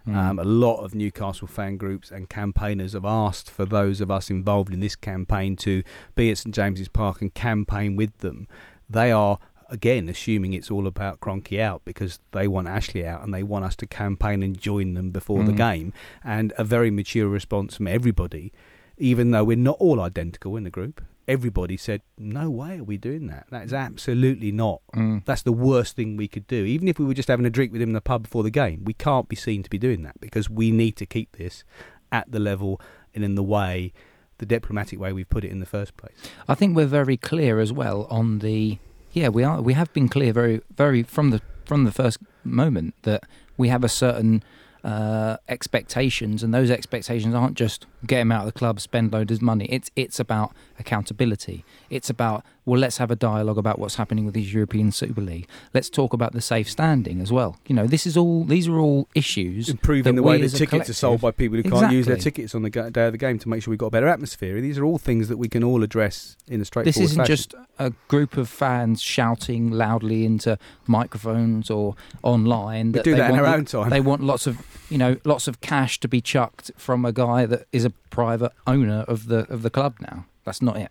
[0.06, 0.14] Mm.
[0.14, 4.30] Um, a lot of Newcastle fan groups and campaigners have asked for those of us
[4.30, 5.82] involved in this campaign to
[6.14, 8.48] be at St James's Park and campaign with them.
[8.88, 13.32] They are again assuming it's all about Kroenke out because they want Ashley out and
[13.32, 15.46] they want us to campaign and join them before mm.
[15.46, 15.92] the game.
[16.24, 18.52] And a very mature response from everybody,
[18.96, 21.02] even though we're not all identical in the group.
[21.26, 23.46] Everybody said, "No way are we doing that.
[23.50, 24.80] That is absolutely not.
[24.94, 25.26] Mm.
[25.26, 26.64] That's the worst thing we could do.
[26.64, 28.50] Even if we were just having a drink with him in the pub before the
[28.50, 31.64] game, we can't be seen to be doing that because we need to keep this
[32.10, 32.80] at the level
[33.14, 33.92] and in the way."
[34.38, 36.14] the diplomatic way we've put it in the first place.
[36.46, 38.78] I think we're very clear as well on the
[39.18, 39.60] yeah, we are.
[39.60, 43.24] We have been clear very, very from the from the first moment that
[43.56, 44.42] we have a certain
[44.84, 49.32] uh, expectations, and those expectations aren't just get him out of the club, spend loads
[49.32, 49.66] of money.
[49.66, 51.64] It's it's about accountability.
[51.90, 55.48] It's about well, let's have a dialogue about what's happening with these European Super League.
[55.72, 57.56] Let's talk about the safe standing as well.
[57.66, 60.94] You know, this is all these are all issues improving the way the tickets are
[60.94, 63.48] sold by people who can't use their tickets on the day of the game to
[63.48, 64.60] make sure we've got a better atmosphere.
[64.60, 66.94] These are all things that we can all address in a straightforward.
[66.94, 67.32] This isn't fashion.
[67.32, 72.92] just a group of fans shouting loudly into microphones or online.
[72.92, 73.88] That we do that in our own time.
[73.88, 74.58] They want lots of
[74.90, 78.52] you know lots of cash to be chucked from a guy that is a private
[78.66, 80.26] owner of the of the club now.
[80.48, 80.90] That's not it.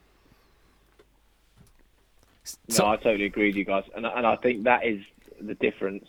[2.77, 5.01] No, I totally agree with you guys, and and I think that is
[5.41, 6.05] the difference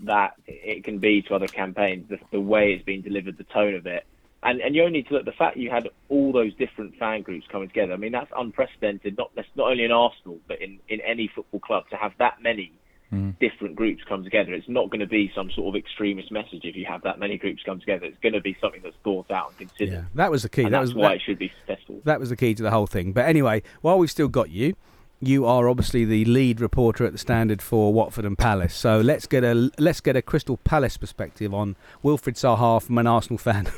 [0.00, 2.08] that it can be to other campaigns.
[2.08, 4.06] The, the way it's been delivered, the tone of it,
[4.42, 7.20] and and you only need to look the fact you had all those different fan
[7.20, 7.92] groups coming together.
[7.92, 9.18] I mean, that's unprecedented.
[9.18, 12.72] Not not only in Arsenal, but in in any football club to have that many
[13.12, 13.38] mm.
[13.38, 14.52] different groups come together.
[14.54, 17.38] It's not going to be some sort of extremist message if you have that many
[17.38, 18.06] groups come together.
[18.06, 19.92] It's going to be something that's thought out and considered.
[19.92, 20.64] Yeah, that was the key.
[20.64, 22.00] And that was why that, it should be successful.
[22.04, 23.12] That was the key to the whole thing.
[23.12, 24.74] But anyway, while we've still got you,
[25.20, 28.74] you are obviously the lead reporter at the Standard for Watford and Palace.
[28.74, 33.06] So let's get a let's get a Crystal Palace perspective on Wilfried Zaha from an
[33.06, 33.70] Arsenal fan.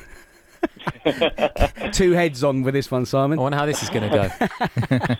[1.92, 3.38] Two heads on with this one, Simon.
[3.38, 4.16] I wonder how this is going to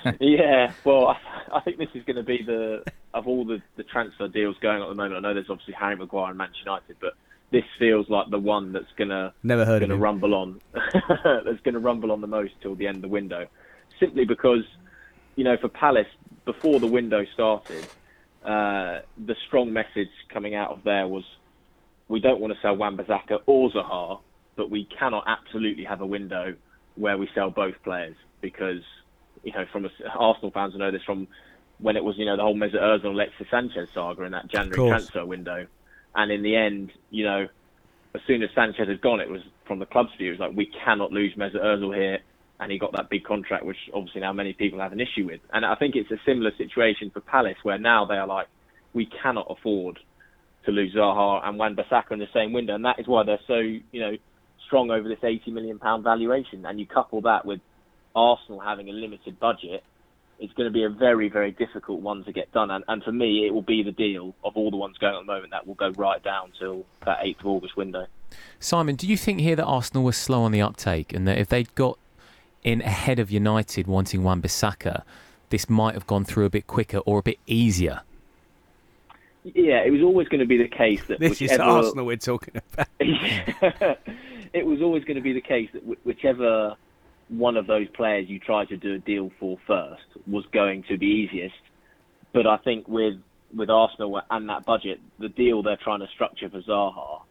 [0.09, 0.16] go.
[0.24, 1.16] yeah, well,
[1.52, 4.76] I, think this is going to be the of all the, the transfer deals going
[4.76, 5.16] on at the moment.
[5.16, 7.14] I know there's obviously Harry Maguire and Manchester United, but
[7.50, 10.61] this feels like the one that's going to never heard going to rumble on.
[10.72, 13.46] that's going to rumble on the most till the end of the window,
[14.00, 14.64] simply because
[15.37, 16.07] you know, for Palace,
[16.44, 17.87] before the window started,
[18.44, 21.24] uh, the strong message coming out of there was
[22.09, 24.20] we don't want to sell Wan-Bissaka or Zaha,
[24.57, 26.54] but we cannot absolutely have a window
[26.96, 28.83] where we sell both players because,
[29.44, 31.28] you know, from a, Arsenal fans know this from
[31.78, 34.48] when it was, you know, the whole Mesut Ozil and Alexis Sanchez saga in that
[34.48, 35.66] January transfer window.
[36.14, 37.48] And in the end, you know,
[38.14, 40.57] as soon as Sanchez had gone, it was from the club's view, it was like,
[40.57, 42.18] we cannot lose Mesut Ozil here
[42.61, 45.40] and he got that big contract, which obviously now many people have an issue with.
[45.52, 48.46] And I think it's a similar situation for Palace, where now they are like,
[48.92, 49.98] we cannot afford
[50.64, 53.59] to lose Zaha and Wan-Bissaka in the same window, and that is why they're so,
[53.59, 54.16] you know,
[54.66, 56.64] strong over this 80 million pound valuation.
[56.64, 57.61] And you couple that with
[58.14, 59.83] Arsenal having a limited budget,
[60.38, 62.70] it's going to be a very, very difficult one to get done.
[62.70, 65.20] And, and for me, it will be the deal of all the ones going on
[65.20, 68.07] at the moment that will go right down till that 8th of August window.
[68.59, 71.48] Simon, do you think here that Arsenal was slow on the uptake and that if
[71.48, 71.98] they'd got
[72.64, 75.03] in ahead of United wanting Wan Bissaka,
[75.50, 78.00] this might have gone through a bit quicker or a bit easier.
[79.44, 81.62] Yeah, it was always going to be the case that this whichever...
[81.62, 82.88] is Arsenal we're talking about.
[84.55, 86.77] it was always going to be the case that whichever
[87.29, 90.99] one of those players you try to do a deal for first was going to
[90.99, 91.55] be easiest.
[92.33, 93.15] But I think with
[93.55, 97.23] with Arsenal and that budget, the deal they're trying to structure for Zaha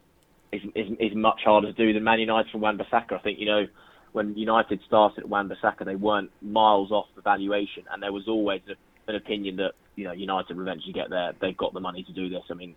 [0.51, 3.13] is is, is much harder to do than Man United for Wan Bissaka.
[3.13, 3.65] I think you know
[4.13, 8.61] when United started at Wan-Bissaka, they weren't miles off the valuation, and there was always
[8.69, 11.33] a, an opinion that you know United eventually get there.
[11.41, 12.43] They've got the money to do this.
[12.49, 12.75] I mean,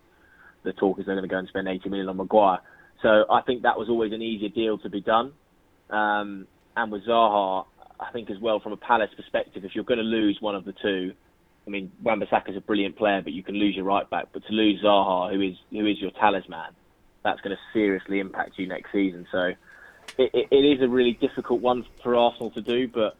[0.64, 2.58] the talk is they're going to go and spend 80 million on Maguire.
[3.02, 5.32] So I think that was always an easier deal to be done.
[5.90, 7.66] Um, and with Zaha,
[7.98, 10.64] I think as well from a Palace perspective, if you're going to lose one of
[10.64, 11.12] the two,
[11.66, 14.26] I mean, Wan-Bissaka is a brilliant player, but you can lose your right back.
[14.32, 16.70] But to lose Zaha, who is who is your talisman,
[17.24, 19.26] that's going to seriously impact you next season.
[19.32, 19.52] So
[20.18, 23.16] it, it, it is a really difficult one for Arsenal to do, but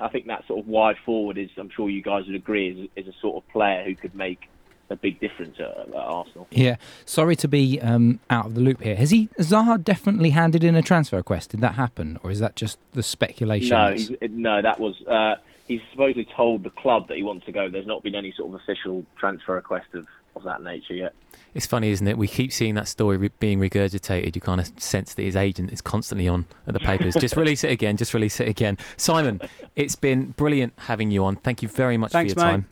[0.00, 3.04] I think that sort of wide forward is, I'm sure you guys would agree, is,
[3.04, 4.48] is a sort of player who could make
[4.90, 6.46] a big difference at, at Arsenal.
[6.50, 8.96] Yeah, sorry to be um, out of the loop here.
[8.96, 11.50] Has he Zaha definitely handed in a transfer request?
[11.50, 13.70] Did that happen, or is that just the speculation?
[13.70, 15.00] No, he's, no, that was.
[15.06, 17.68] Uh, he's supposedly told the club that he wants to go.
[17.68, 21.14] There's not been any sort of official transfer request of, of that nature yet.
[21.54, 22.18] It's funny, isn't it?
[22.18, 24.34] We keep seeing that story re- being regurgitated.
[24.34, 27.14] You kind of sense that his agent is constantly on at the papers.
[27.14, 27.96] just release it again.
[27.96, 28.78] Just release it again.
[28.96, 29.40] Simon,
[29.76, 31.36] it's been brilliant having you on.
[31.36, 32.52] Thank you very much Thanks, for your mate.
[32.52, 32.68] time.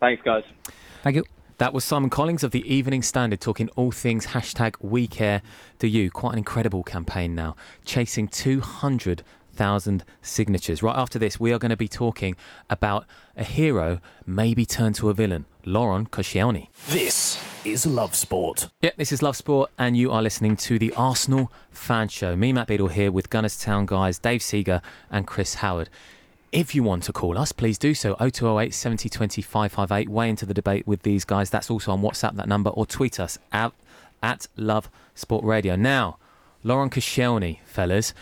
[0.00, 0.44] Thanks, guys.
[1.02, 1.24] Thank you.
[1.58, 5.42] That was Simon Collins of the Evening Standard talking all things hashtag We Care
[5.80, 6.08] Do You.
[6.08, 10.84] Quite an incredible campaign now, chasing 200,000 signatures.
[10.84, 12.36] Right after this, we are going to be talking
[12.70, 16.68] about a hero maybe turned to a villain, Laurent Koscielny.
[16.90, 18.68] This is Love Sport.
[18.82, 22.36] Yep, this is Love Sport, and you are listening to the Arsenal Fan Show.
[22.36, 25.90] Me, Matt Beadle, here with Gunners Town guys Dave Seeger and Chris Howard.
[26.50, 28.14] If you want to call us, please do so.
[28.14, 30.08] 0208 70 20 558.
[30.08, 31.50] Way into the debate with these guys.
[31.50, 33.72] That's also on WhatsApp, that number, or tweet us at,
[34.22, 35.76] at Love Sport Radio.
[35.76, 36.16] Now,
[36.64, 38.14] Laurent Koscielny, fellas.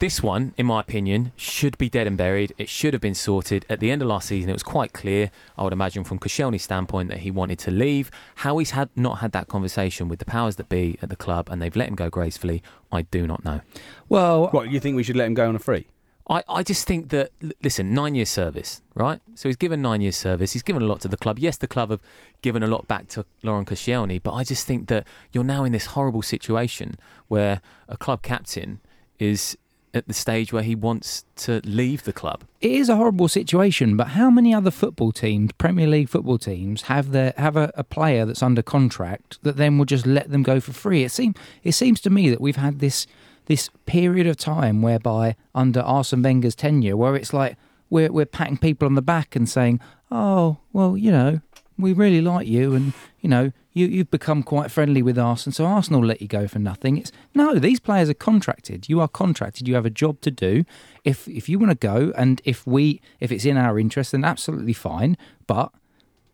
[0.00, 2.52] This one, in my opinion, should be dead and buried.
[2.56, 3.66] It should have been sorted.
[3.68, 6.62] At the end of last season, it was quite clear, I would imagine, from Koscielny's
[6.62, 8.08] standpoint, that he wanted to leave.
[8.36, 11.48] How he's had not had that conversation with the powers that be at the club
[11.50, 12.62] and they've let him go gracefully,
[12.92, 13.60] I do not know.
[14.08, 15.86] Well, What you think we should let him go on a free?
[16.28, 17.30] I, I just think that
[17.62, 19.20] listen, nine years service, right?
[19.34, 20.52] So he's given nine years service.
[20.52, 21.38] He's given a lot to the club.
[21.38, 22.00] Yes, the club have
[22.42, 25.72] given a lot back to Laurent Koscielny, but I just think that you're now in
[25.72, 26.96] this horrible situation
[27.28, 28.80] where a club captain
[29.18, 29.56] is
[29.94, 32.44] at the stage where he wants to leave the club.
[32.60, 36.82] it is a horrible situation, but how many other football teams, Premier League football teams,
[36.82, 40.42] have their have a, a player that's under contract that then will just let them
[40.42, 41.04] go for free?
[41.04, 43.06] It seems it seems to me that we've had this
[43.48, 47.56] this period of time whereby under Arsene Wenger's tenure, where it's like
[47.90, 49.80] we're we're patting people on the back and saying,
[50.10, 51.40] "Oh, well, you know,
[51.78, 55.64] we really like you, and you know, you you've become quite friendly with Arsenal, so
[55.64, 58.88] Arsenal let you go for nothing." It's no, these players are contracted.
[58.88, 59.66] You are contracted.
[59.66, 60.64] You have a job to do.
[61.04, 64.24] If if you want to go, and if we if it's in our interest, then
[64.24, 65.16] absolutely fine.
[65.46, 65.72] But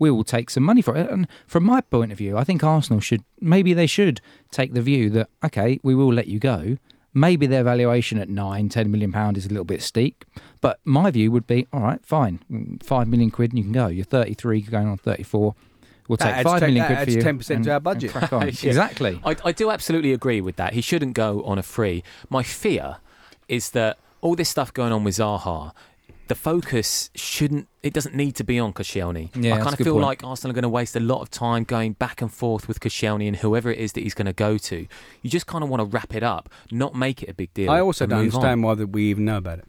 [0.01, 1.09] we will take some money for it.
[1.09, 4.83] And from my point of view, I think Arsenal should maybe they should take the
[4.83, 6.77] view that okay, we will let you go.
[7.17, 10.25] Maybe their valuation at nine, ten million pound is a little bit steep,
[10.61, 13.87] but my view would be all right, fine, five million quid and you can go.
[13.87, 15.55] You're 33, going on 34.
[16.09, 17.55] We'll That take adds five ten- million that quid for adds you.
[17.55, 18.11] 10% and- to our budget.
[18.11, 18.43] crack on.
[18.49, 18.49] Yeah.
[18.69, 19.21] Exactly.
[19.25, 20.75] I, I do absolutely agree with that.
[20.75, 22.03] He shouldn't go on a free.
[22.29, 22.97] My fear
[23.49, 25.73] is that all this stuff going on with Zaha,
[26.29, 27.69] the focus shouldn't.
[27.83, 29.31] It doesn't need to be on Koscielny.
[29.37, 30.05] Yeah, I kind of feel point.
[30.05, 32.81] like Arsenal are going to waste a lot of time going back and forth with
[32.81, 34.87] Koscielny and whoever it is that he's going to go to.
[35.23, 37.71] You just kind of want to wrap it up, not make it a big deal.
[37.71, 38.41] I also don't move on.
[38.41, 39.65] understand why that we even know about it.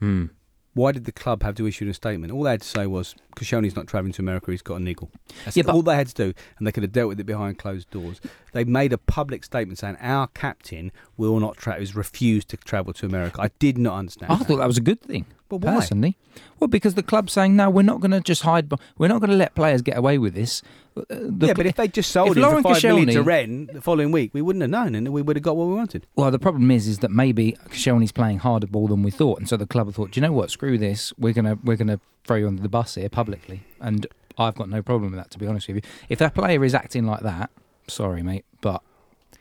[0.00, 0.26] Hmm.
[0.74, 2.32] Why did the club have to issue a statement?
[2.32, 4.50] All they had to say was Koscielny's not travelling to America.
[4.50, 5.08] He's got a niggle.
[5.44, 7.24] That's Yeah, but- all they had to do, and they could have dealt with it
[7.24, 8.20] behind closed doors.
[8.54, 11.80] They made a public statement saying our captain will not travel.
[11.80, 13.42] Has refused to travel to America.
[13.42, 14.30] I did not understand.
[14.32, 15.26] I thought that was a good thing.
[15.48, 15.74] But why?
[15.74, 16.16] Personally,
[16.60, 18.72] well, because the club's saying no, we're not going to just hide.
[18.96, 20.62] We're not going to let players get away with this.
[20.96, 23.70] Uh, the yeah, but if they just sold him Laurent for five million to Rennes
[23.72, 26.06] the following week, we wouldn't have known, and we would have got what we wanted.
[26.14, 29.48] Well, the problem is, is that maybe Koscielny's playing harder ball than we thought, and
[29.48, 30.50] so the club have thought, do you know what?
[30.52, 31.12] Screw this.
[31.18, 34.06] We're gonna we're gonna throw you under the bus here publicly, and
[34.38, 35.30] I've got no problem with that.
[35.32, 37.50] To be honest with you, if that player is acting like that,
[37.88, 38.82] sorry, mate, but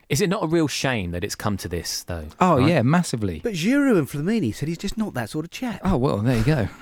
[0.10, 2.28] Is it not a real shame that it's come to this, though?
[2.40, 2.68] oh right?
[2.70, 3.40] yeah, massively.
[3.44, 5.80] But Giroud and Flamini said he's just not that sort of chap.
[5.84, 6.68] Oh well, there you go.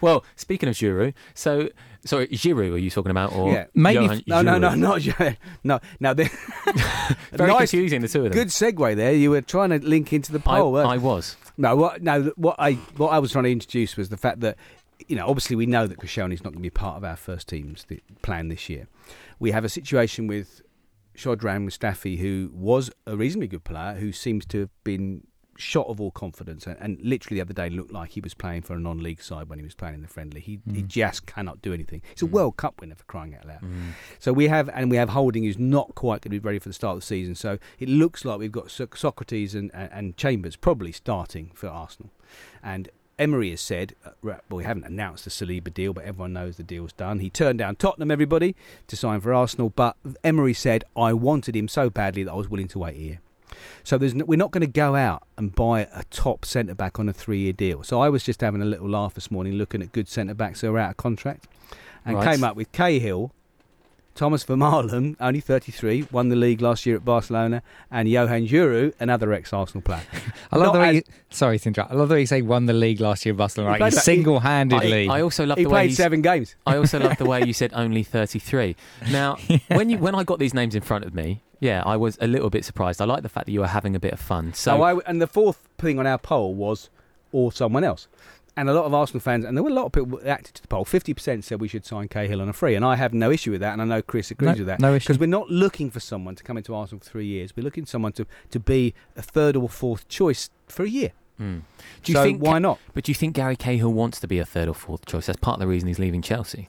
[0.00, 1.68] Well, speaking of Giroud, so
[2.06, 3.66] sorry, Giroud, are you talking about, or Yeah.
[3.74, 5.36] Maybe- Johan No, no, no, not Giroud.
[5.62, 6.14] No, no.
[6.14, 6.24] they-
[7.32, 8.32] Very nice, confusing, the two of them.
[8.32, 9.12] good segue there.
[9.12, 10.72] You were trying to link into the I, poll.
[10.72, 11.36] weren't I was.
[11.58, 14.56] No, what no, what I what I was trying to introduce was the fact that
[15.06, 17.48] you know obviously we know that Koscielny's not going to be part of our first
[17.48, 17.84] team's
[18.22, 18.86] plan this year.
[19.40, 20.62] We have a situation with
[21.16, 25.26] Shkodran Mustafi, who was a reasonably good player, who seems to have been
[25.56, 28.62] shot of all confidence, and, and literally the other day looked like he was playing
[28.62, 30.40] for a non-league side when he was playing in the friendly.
[30.40, 30.86] He he mm.
[30.86, 32.02] just cannot do anything.
[32.14, 32.30] He's a mm.
[32.30, 33.60] World Cup winner for crying out loud.
[33.60, 33.92] Mm.
[34.18, 36.68] So we have, and we have Holding, who's not quite going to be ready for
[36.68, 37.34] the start of the season.
[37.34, 41.68] So it looks like we've got Soc- Sokratis and, and, and Chambers probably starting for
[41.68, 42.12] Arsenal.
[42.62, 42.88] And
[43.20, 46.62] Emery has said, uh, well, we haven't announced the Saliba deal, but everyone knows the
[46.62, 47.18] deal's done.
[47.20, 48.56] He turned down Tottenham, everybody,
[48.86, 49.68] to sign for Arsenal.
[49.68, 52.98] But Emery said, I wanted him so badly that I was willing to wait a
[52.98, 53.20] year.
[53.84, 56.98] So there's no, we're not going to go out and buy a top centre back
[56.98, 57.82] on a three year deal.
[57.82, 60.62] So I was just having a little laugh this morning looking at good centre backs
[60.62, 61.46] who are out of contract
[62.06, 62.32] and Right.
[62.34, 63.32] came up with Cahill,
[64.14, 69.32] Thomas Vermaelen, only 33, won the league last year at Barcelona, and Johan Djourou, another
[69.32, 70.02] ex-Arsenal player.
[70.52, 70.88] I love Not the way.
[70.88, 71.90] as- You, sorry to interrupt.
[71.92, 73.70] I love the way you say won the league last year, at Barcelona.
[73.70, 75.08] He Right, played you about- he- single-handedly.
[75.08, 76.54] I, I also love he the way played he's- seven games.
[76.66, 78.76] I also love the way you said only 33.
[79.10, 79.36] Now,
[79.68, 82.26] when you when I got these names in front of me, yeah, I was a
[82.26, 83.00] little bit surprised.
[83.00, 84.52] I like the fact that you were having a bit of fun.
[84.54, 86.90] So, So, I, and the fourth thing on our poll was
[87.32, 88.08] or someone else.
[88.60, 90.54] And a lot of Arsenal fans, and there were a lot of people that reacted
[90.56, 90.84] to the poll.
[90.84, 93.50] Fifty percent said we should sign Cahill on a free, and I have no issue
[93.52, 94.80] with that, and I know Chris agrees no, with that.
[94.80, 95.04] no issue.
[95.06, 97.56] Because we're not looking for someone to come into Arsenal for three years.
[97.56, 101.12] We're looking for someone to, to be a third or fourth choice for a year.
[101.40, 101.62] mm.
[102.02, 102.42] do you so think?
[102.42, 102.78] why not?
[102.92, 105.24] But do you think Gary Cahill wants to be a third or fourth choice?
[105.26, 106.68] That's part of the reason he's leaving Chelsea.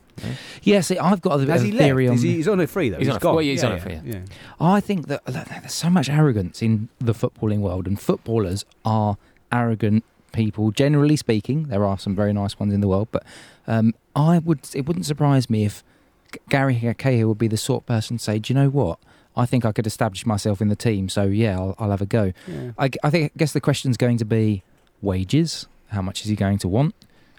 [0.62, 2.12] Yeah, see, I've got a bit Has of he theory left?
[2.12, 2.16] on.
[2.16, 2.98] Is he, he's on a free though.
[2.98, 3.34] He's on a- gone.
[3.34, 4.20] well, yeah, he's yeah, on a free, Yeah.
[4.60, 9.18] I think that that- there's so much arrogance in the footballing world, and footballers are
[9.50, 10.70] arrogant people.
[10.70, 13.24] Generally speaking, there are some very nice ones in the world, but
[13.66, 15.84] um, I would it wouldn't surprise me if
[16.48, 18.98] Gary Cahill would be the sort of person to say, "Do you know what?
[19.36, 22.06] I think I could establish myself in the team, so yeah, I'll, I'll have a
[22.06, 22.72] go." Yeah.
[22.78, 24.62] I, I think I guess the question's going to be
[25.00, 25.66] wages.
[25.88, 26.94] How much is he going to want?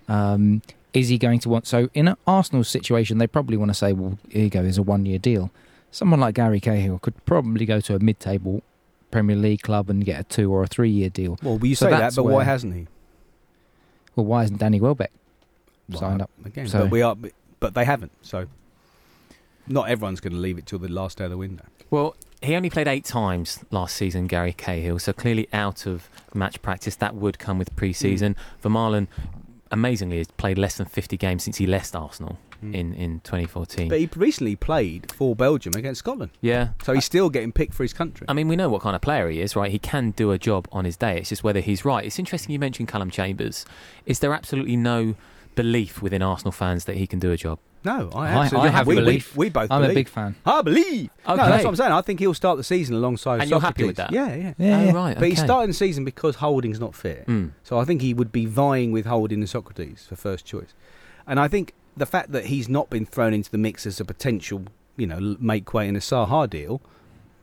[0.08, 0.62] Um,
[0.93, 1.65] is he going to want?
[1.65, 4.63] So in an Arsenal situation, they probably want to say, "Well, here you go.
[4.63, 5.51] Here's a one-year deal."
[5.91, 8.63] Someone like Gary Cahill could probably go to a mid-table
[9.13, 11.38] Premier League club and get a two or a three-year deal.
[11.43, 12.88] Well, you So say that, that's but why hasn't he?
[14.15, 15.12] Well, why isn't Danny Welbeck
[15.89, 16.30] Well, signed up?
[16.43, 16.67] again?
[16.67, 17.15] So- But we are,
[17.60, 18.12] but they haven't.
[18.21, 18.47] So
[19.67, 21.65] not everyone's going to leave it till the last day of the window.
[21.89, 26.62] Well, he only played eight times last season, Gary Cahill, so clearly out of match
[26.62, 26.95] practice.
[26.95, 28.36] That would come with pre-season.
[28.62, 28.67] Hmm.
[28.67, 29.08] Vermaelen,
[29.71, 32.76] amazingly, has played less than 50 games since he left Arsenal Mm.
[32.76, 33.89] in, in 2014.
[33.89, 36.69] But he recently played for Belgium against Scotland, yeah.
[36.84, 38.26] so he's still getting picked for his country.
[38.30, 39.71] I mean, we know what kind of player he is, right?
[39.71, 41.17] He can do a job on his day.
[41.17, 42.06] It's just whether he's right.
[42.06, 43.65] It's interesting you mentioned Callum Chambers.
[44.06, 45.15] Is there absolutely no
[45.56, 47.60] belief within Arsenal fans that he can do a job?
[47.86, 49.36] no, I I- absolutely I have we, belief.
[49.36, 49.91] We, we both I'm believe.
[49.91, 50.36] a big fan.
[50.45, 51.10] I believe.
[51.28, 51.36] Okay.
[51.36, 51.91] No, that's what I'm saying.
[51.91, 53.41] I think he'll start the season alongside.
[53.41, 54.10] And you're happy with Sokratis.
[54.10, 54.12] that?
[54.12, 54.54] Yeah, yeah.
[54.58, 54.91] Yeah, oh, yeah.
[54.93, 55.19] right.
[55.19, 57.28] But he's starting the season because Holding's not fit.
[57.28, 57.52] Mm.
[57.63, 60.73] So I think he would be vying with Holding and Sokratis for first choice.
[61.28, 64.06] And I think the fact that he's not been thrown into the mix as a
[64.06, 64.63] potential,
[64.97, 66.82] you know, make way in a Zaha deal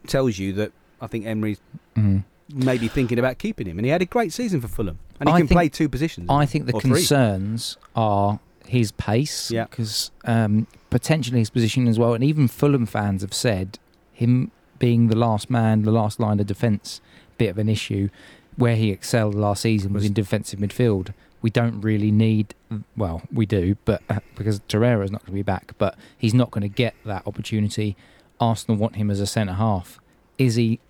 [0.06, 1.60] tells you that I think Emery's
[1.96, 2.24] Mm.
[2.52, 3.78] maybe thinking about keeping him.
[3.78, 4.98] And he had a great season for Fulham.
[5.20, 6.26] And he I can think- play two positions.
[6.30, 6.90] I think the Or three.
[6.92, 9.64] concerns are his pace, Yeah.
[9.64, 12.14] because um, potentially his position as well.
[12.14, 13.78] And even Fulham fans have said
[14.12, 17.00] him being the last man, the last line of defence,
[17.38, 18.08] bit of an issue.
[18.56, 21.10] Where he excelled last season was Was- in defensive midfield.
[21.42, 22.55] We don't really need,
[22.96, 26.50] well, we do, but uh, because is not going to be back, but he's not
[26.50, 27.96] going to get that opportunity.
[28.38, 29.98] Arsenal want him as a centre half.
[30.38, 30.81] Is he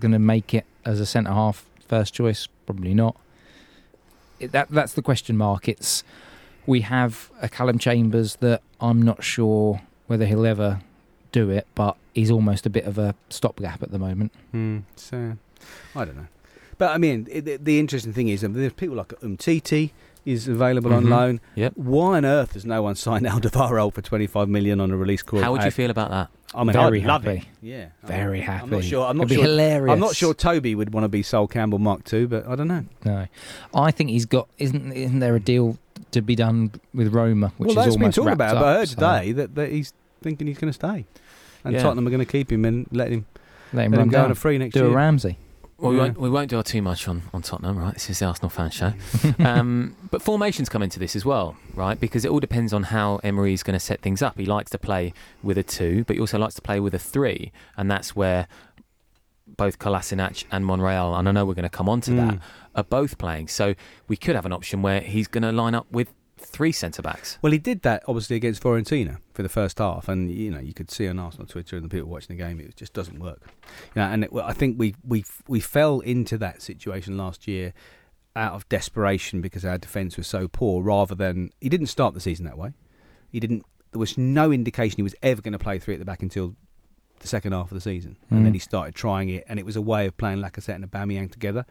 [0.00, 2.48] going to make it as a centre half first choice?
[2.66, 3.16] Probably not.
[4.40, 5.68] It, that that's the question mark.
[5.68, 6.04] It's
[6.66, 10.80] we have a Callum Chambers that I'm not sure whether he'll ever
[11.32, 14.32] do it, but he's almost a bit of a stopgap at the moment.
[14.52, 15.36] Hmm, so
[15.94, 16.26] I don't know.
[16.78, 19.90] But I mean, it, the, the interesting thing is, um, there's people like Umtiti
[20.24, 20.96] is available Mhm.
[20.96, 21.40] on loan.
[21.54, 21.72] Yep.
[21.76, 25.42] Why on earth has no one signed Alderweireld for 25 million on a release clause?
[25.42, 26.28] How would you I- feel about that?
[26.54, 27.46] I'm Very I'd happy.
[27.60, 28.62] Yeah, Very I'm, happy.
[28.64, 29.04] I'm not sure.
[29.06, 29.44] I'm not It'd be sure.
[29.44, 29.92] hilarious.
[29.92, 32.68] I'm not sure Toby would want to be Sol Campbell Mark II, but I don't
[32.68, 32.84] know.
[33.04, 33.26] No,
[33.74, 34.48] I think he's got.
[34.56, 35.76] Isn't isn't there a deal
[36.12, 38.56] to be done with Roma, which well, is that's been almost talked wrapped about.
[38.56, 41.04] up, But I heard so today that, that he's thinking he's going to stay,
[41.64, 41.82] and Yeah.
[41.82, 43.26] Tottenham are going to keep him and let him
[43.74, 44.30] let him let run him go on down.
[44.30, 44.86] a free next year.
[44.86, 44.94] Do a.
[44.96, 45.36] Ramsey.
[45.78, 47.94] Well, we, won't, we won't do too much on, on Tottenham, right?
[47.94, 48.92] This is the Arsenal fan show.
[49.38, 51.98] um, but formations come into this as well, right?
[51.98, 54.36] Because it all depends on how Emery is going to set things up.
[54.38, 55.12] He likes to play
[55.42, 58.48] with a two, but he also likes to play with a three, and that's where
[59.56, 62.40] both Kolasinac and Monreal, and I know we're going to come on to that, Mm.
[62.74, 63.48] are both playing.
[63.48, 63.74] So
[64.08, 67.38] we could have an option where he's going to line up with three centre backs.
[67.42, 70.74] Well, he did that obviously against Fiorentina for the first half, and you know you
[70.74, 73.40] could see on Arsenal Twitter and the people watching the game, it just doesn't work.
[73.94, 77.46] You know, and it, well, I think we we we fell into that situation last
[77.48, 77.72] year
[78.36, 80.82] out of desperation because our defence was so poor.
[80.82, 82.72] Rather than he didn't start the season that way,
[83.30, 83.64] he didn't.
[83.92, 86.54] There was no indication he was ever going to play three at the back until
[87.20, 88.56] the second half of the season, and then Mm.
[88.56, 91.66] he started trying it, and it was a way of playing Lacazette and Aubameyang together.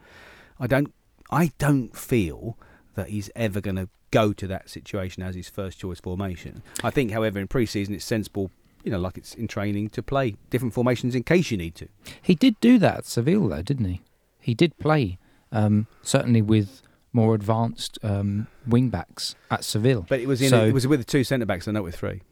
[0.60, 0.92] I don't,
[1.30, 2.58] I don't feel
[2.98, 6.62] that he's ever going to go to that situation as his first choice formation.
[6.82, 8.50] I think, however, in pre-season it's sensible,
[8.84, 11.88] you know, like it's in training to play different formations in case you need to.
[12.20, 14.00] He did do that at Seville, though, didn't he?
[14.40, 15.18] He did play,
[15.52, 16.82] um, certainly with
[17.12, 20.06] more advanced um, wing backs at Seville.
[20.08, 21.96] But it was in So- it was with the two centre backs and not with
[21.96, 22.22] three.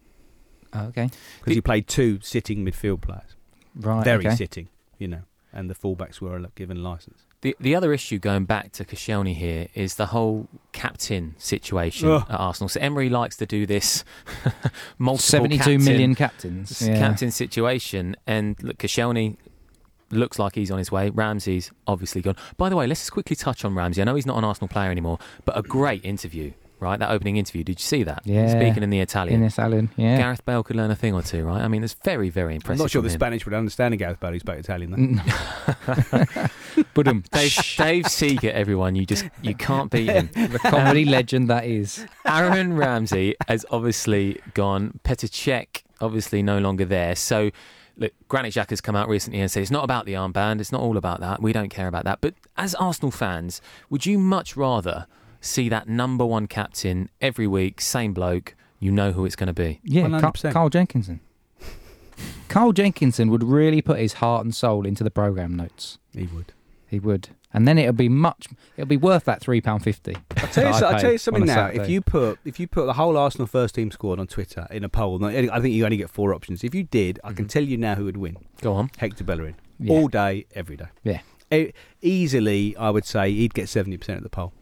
[0.74, 3.36] okay, because he played two sitting midfield players,
[3.74, 4.04] right.
[4.04, 4.36] very okay.
[4.36, 7.25] sitting, you know, and the fullbacks were given license.
[7.42, 12.24] The the other issue going back to Koscielny here is the whole captain situation Ugh.
[12.28, 12.68] at Arsenal.
[12.68, 14.04] So Emery likes to do this
[14.98, 16.82] multiple Seventy-two captain, million captains.
[16.82, 16.98] Yeah.
[16.98, 19.36] captain situation, and look, Koscielny
[20.10, 21.10] looks like he's on his way.
[21.10, 22.36] Ramsey's obviously gone.
[22.56, 24.00] By the way, let's just quickly touch on Ramsey.
[24.00, 26.98] I know he's not an Arsenal player anymore, but a great interview, right?
[26.98, 27.64] That opening interview.
[27.64, 28.22] Did you see that?
[28.24, 28.48] Yeah.
[28.48, 29.40] Speaking in the Italian.
[29.40, 30.18] In Italian, yeah.
[30.18, 31.62] Gareth Bale could learn a thing or two, right?
[31.62, 32.80] I mean, it's very, very impressive.
[32.80, 33.14] I'm not sure the him.
[33.14, 34.32] Spanish would understand Gareth Bale.
[34.32, 34.90] He spoke Italian.
[35.16, 36.84] Though.
[36.94, 40.30] but um, Dave, Dave Seeger, everyone, you just you can't beat him.
[40.34, 42.06] the comedy legend that is.
[42.26, 45.00] Aaron Ramsey has obviously gone.
[45.04, 47.16] Petr Cech obviously no longer there.
[47.16, 47.50] So,
[47.96, 50.60] look, Granit Xhaka has come out recently and said it's not about the armband.
[50.60, 51.40] It's not all about that.
[51.40, 52.20] We don't care about that.
[52.20, 53.60] But as Arsenal fans,
[53.90, 55.06] would you much rather
[55.40, 58.54] see that number one captain every week, same bloke?
[58.78, 59.80] You know who it's going to be.
[59.84, 60.52] Yeah, Carl, 100%.
[60.52, 61.20] Carl Jenkinson.
[62.48, 65.98] Carl Jenkinson would really put his heart and soul into the program notes.
[66.14, 66.52] he would.
[66.88, 68.46] He would, and then it'll be much.
[68.76, 70.14] It'll be worth that three pound fifty.
[70.36, 71.66] I'll tell you, so- I'll tell you something now.
[71.66, 74.84] If you put if you put the whole Arsenal first team squad on Twitter in
[74.84, 76.62] a poll, I think you only get four options.
[76.62, 77.50] If you did, I can Mhm.
[77.50, 78.36] tell you now who would win.
[78.62, 78.90] Go on.
[78.98, 79.92] Hector Bellerin, yeah.
[79.92, 80.86] all day, every day.
[81.02, 81.20] Yeah.
[82.02, 84.52] Easily, I would say he'd get seventy percent of the poll,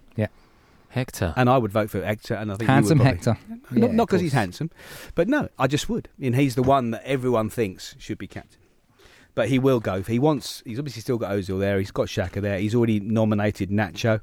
[0.94, 1.34] Hector.
[1.36, 2.34] and I would vote for Hector.
[2.34, 3.36] And I think handsome you would Hector,
[3.70, 4.70] not Yeah, not because he's handsome,
[5.14, 6.08] but no, I just would.
[6.22, 8.60] And he's the one that everyone thinks should be captain.
[9.34, 9.96] But he will go.
[9.96, 11.78] If he wants, he's obviously still got Ozil there.
[11.78, 12.58] He's got Xhaka there.
[12.58, 14.20] He's already nominated Nacho,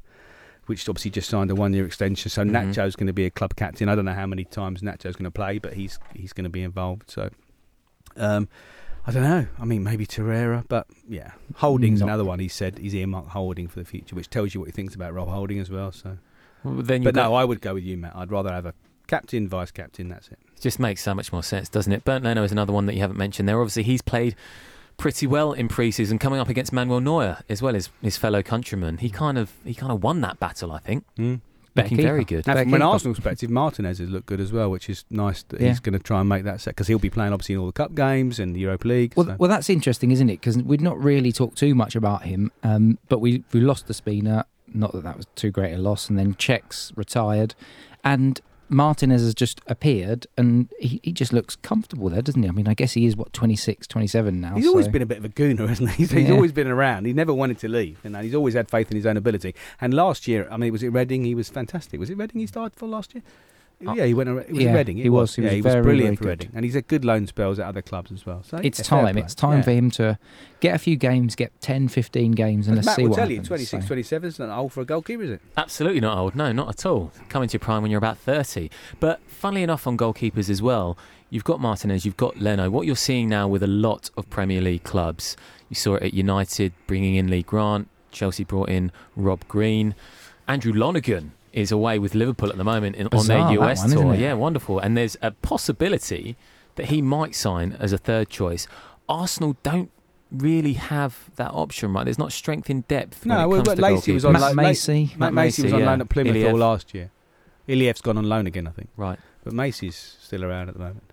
[0.67, 2.29] which obviously just signed a one-year extension.
[2.31, 2.51] So Mhm.
[2.73, 3.89] Nacho's going to be a club captain.
[3.89, 6.49] I don't know how many times Nacho's going to play, but he's he's going to
[6.49, 7.11] be involved.
[7.11, 7.29] So,
[8.15, 8.47] um,
[9.05, 9.47] I don't know.
[9.59, 12.39] I mean, maybe Torreira, but yeah, Holding's Not- another one.
[12.39, 15.13] He said he's earmarked Holding for the future, which tells you what he thinks about
[15.13, 15.91] Rob Holding as well.
[15.91, 16.17] So, Well,
[16.63, 18.15] then you but no, I would go with you, Matt.
[18.15, 18.73] I'd rather have a
[19.07, 20.09] captain, vice captain.
[20.09, 20.39] That's it.
[20.59, 22.03] just makes so much more sense, doesn't it?
[22.05, 23.59] Bernd Leno is another one that you haven't mentioned there.
[23.59, 24.35] Obviously, he's played
[24.97, 28.97] pretty well in pre-season, coming up against Manuel Neuer as well as his fellow countryman.
[28.99, 31.03] He kind of he kind of won that battle, I think.
[31.17, 31.41] Mm.
[31.73, 32.45] Better Looking very good.
[32.45, 32.81] Now, from an.
[32.81, 35.69] Arsenal perspective, Martinez has looked good as well, which is nice that Yeah.
[35.69, 37.65] he's going to try and make that set because he'll be playing obviously in all
[37.67, 39.13] the cup games and the Europa League.
[39.15, 40.41] Well, so- well, that's interesting, isn't it?
[40.41, 44.43] Because we've not really talked too much about him, um, but we we lost Ospina.
[44.73, 47.55] Not that that was too great a loss, and then Cech's retired,
[48.03, 48.39] and
[48.71, 52.47] Martinez has just appeared, and he, he just looks comfortable there, doesn't he?
[52.47, 54.55] I mean, I guess he is what 26, 27 now.
[54.55, 55.95] He's always been a bit of a gooner, hasn't he?
[56.01, 57.05] He's, he's always been around.
[57.05, 59.53] He never wanted to leave, and he's always had faith in his own ability.
[59.81, 61.25] And last year, I mean, was it Reading?
[61.25, 61.99] He was fantastic.
[61.99, 63.23] Was it Reading he started for last year?
[63.81, 64.29] Yeah, he went.
[64.29, 64.97] It was yeah, Reading.
[64.99, 65.35] It he was.
[65.35, 66.29] He yeah, was he was very, brilliant very for.
[66.29, 68.43] Reading, and he's had good loan spells at other clubs as well.
[68.43, 69.17] So It's yeah, time.
[69.17, 69.63] It's time Yeah.
[69.63, 70.19] for him to
[70.59, 73.15] get a few games, get 10, 15 games, and But let's Matt see will what
[73.17, 73.47] tell you, happens.
[73.47, 75.41] 26, So- 27 is not old for a goalkeeper, is it?
[75.57, 76.35] Absolutely not old.
[76.35, 77.11] No, not at all.
[77.29, 78.69] Coming to your prime when you're about 30.
[78.99, 80.97] But funnily enough, on goalkeepers as well,
[81.29, 82.69] you've got Martinez, you've got Leno.
[82.69, 85.35] What you're seeing now with a lot of Premier League clubs,
[85.69, 89.95] you saw it at United bringing in Lee Grant, Chelsea brought in Rob Green,
[90.47, 91.31] Andrew Lonergan.
[91.53, 94.15] Is away with Liverpool at the moment in, on their US one, tour.
[94.15, 94.79] Yeah, wonderful.
[94.79, 96.37] And there's a possibility
[96.75, 98.67] that he might sign as a third choice.
[99.09, 99.91] Arsenal don't
[100.31, 102.05] really have that option, right?
[102.05, 103.25] There's not strength in depth.
[103.25, 104.55] when No, it well, comes but to Lacey was on Matt loan.
[104.55, 105.05] Macey.
[105.17, 105.89] Matt Matt Macey was Macey, on yeah.
[105.91, 106.51] loan at Plymouth Iliev.
[106.51, 107.11] all last year.
[107.67, 108.89] Iliev's gone on loan again, I think.
[108.95, 109.19] Right.
[109.43, 111.03] But Macey's still around at the moment.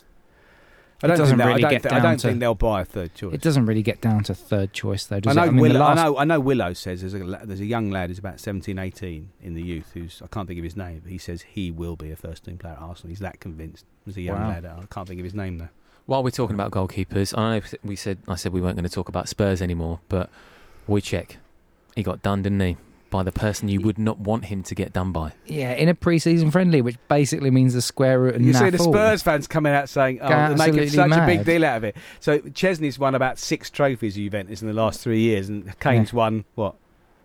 [1.01, 2.26] I It don't, doesn't think, they'll- really I don't, get thi- I down don't to-
[2.28, 3.32] think they'll buy a third choice.
[3.34, 5.44] It doesn't really get down to third choice, though, I know, it?
[5.44, 6.18] I mean, the Willow, last, I know.
[6.18, 6.40] I know.
[6.40, 9.92] Willow says there's a, there's a young lad who's about 17, 18 in the youth
[9.94, 12.44] who's I can't think of his name, but he says he will be a first
[12.44, 13.11] team player at Arsenal.
[13.11, 13.84] He's that convinced.
[14.07, 14.49] There's a young Wow.
[14.49, 14.64] lad.
[14.66, 15.68] I can't think of his name though.
[16.07, 18.92] While we're talking about goalkeepers, I know we said I said we weren't going to
[18.92, 20.30] talk about Spurs anymore, but
[20.88, 21.36] Wojciech,
[21.94, 22.76] he got done, didn't he?
[23.11, 25.32] By the person you would not want him to get done by.
[25.46, 28.78] Yeah, in a pre-season friendly, which basically means the square root and You see the
[28.78, 28.92] all.
[28.92, 31.84] Spurs fans coming out saying, "Oh, they're making Absolutely such a big deal out of
[31.84, 35.78] it." So Szczesny's won about six trophies at Juventus in the last three years, and
[35.80, 36.74] Kane's won what?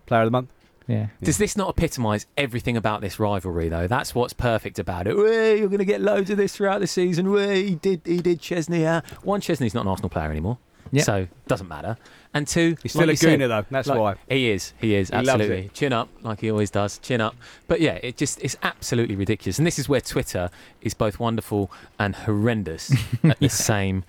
[0.05, 0.49] Player of the month.
[0.88, 1.07] Yeah.
[1.21, 3.88] Does this not epitomise everything about this rivalry, though?
[3.88, 5.17] That's what's perfect about it.
[5.17, 7.31] Way, you're going to get loads of this throughout the season.
[7.31, 8.86] Way, he did, he did Szczesny.
[8.86, 9.01] Uh.
[9.23, 10.57] One, Szczesny's not an Arsenal player anymore,
[10.93, 11.03] Yeah.
[11.03, 11.97] so doesn't matter.
[12.35, 13.65] And two, He's still like a you said, gooner though.
[13.69, 14.15] That's like- why.
[14.29, 14.73] He is.
[14.79, 15.09] He is.
[15.09, 15.65] He absolutely.
[15.65, 15.73] it.
[15.73, 16.97] Chin up, like he always does.
[16.99, 17.35] Chin up.
[17.67, 19.57] But yeah, it just it's absolutely ridiculous.
[19.57, 20.49] And this is where Twitter
[20.81, 22.91] is both wonderful and horrendous
[23.23, 24.03] at the same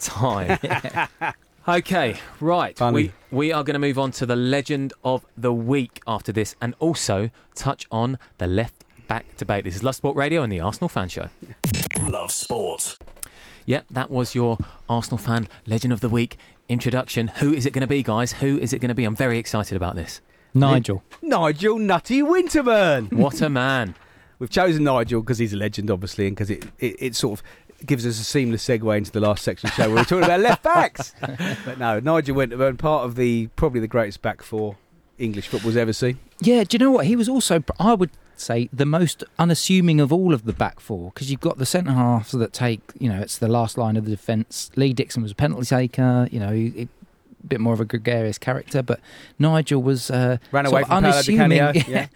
[0.00, 0.58] time.
[1.68, 2.76] Okay, right.
[2.76, 3.12] Funny.
[3.30, 6.56] We we are going to move on to the legend of the week after this,
[6.60, 9.64] and also touch on the left back debate.
[9.64, 11.28] This is Love Sport Radio and the Arsenal Fan Show.
[12.00, 12.96] Love sport.
[13.70, 14.58] Yep, that was your
[14.88, 17.28] Arsenal fan legend of the week introduction.
[17.28, 18.32] Who is it going to be, guys?
[18.32, 19.04] Who is it going to be?
[19.04, 20.20] I'm very excited about this.
[20.54, 21.04] Nigel.
[21.22, 23.12] Nigel Nutty Winterburn.
[23.16, 23.94] What a man!
[24.40, 27.86] We've chosen Nigel because he's a legend, obviously, and because it, it, it sort of
[27.86, 30.24] gives us a seamless segue into the last section of the show where we're talking
[30.24, 31.14] about left backs.
[31.64, 34.78] but no, Nigel Winterburn, part of the probably the greatest back four
[35.16, 36.18] English football's ever seen.
[36.40, 37.06] Yeah, do you know what?
[37.06, 38.10] He was also, I would
[38.40, 41.92] say, the most unassuming of all of the back four because you've got the centre
[41.92, 44.70] halves that take, you know, it's the last line of the defence.
[44.76, 46.88] Lee Dixon was a penalty taker, you know, a
[47.46, 49.00] bit more of a gregarious character, but
[49.38, 51.52] Nigel was uh, Ran away from unassuming.
[51.88, 52.06] Yeah,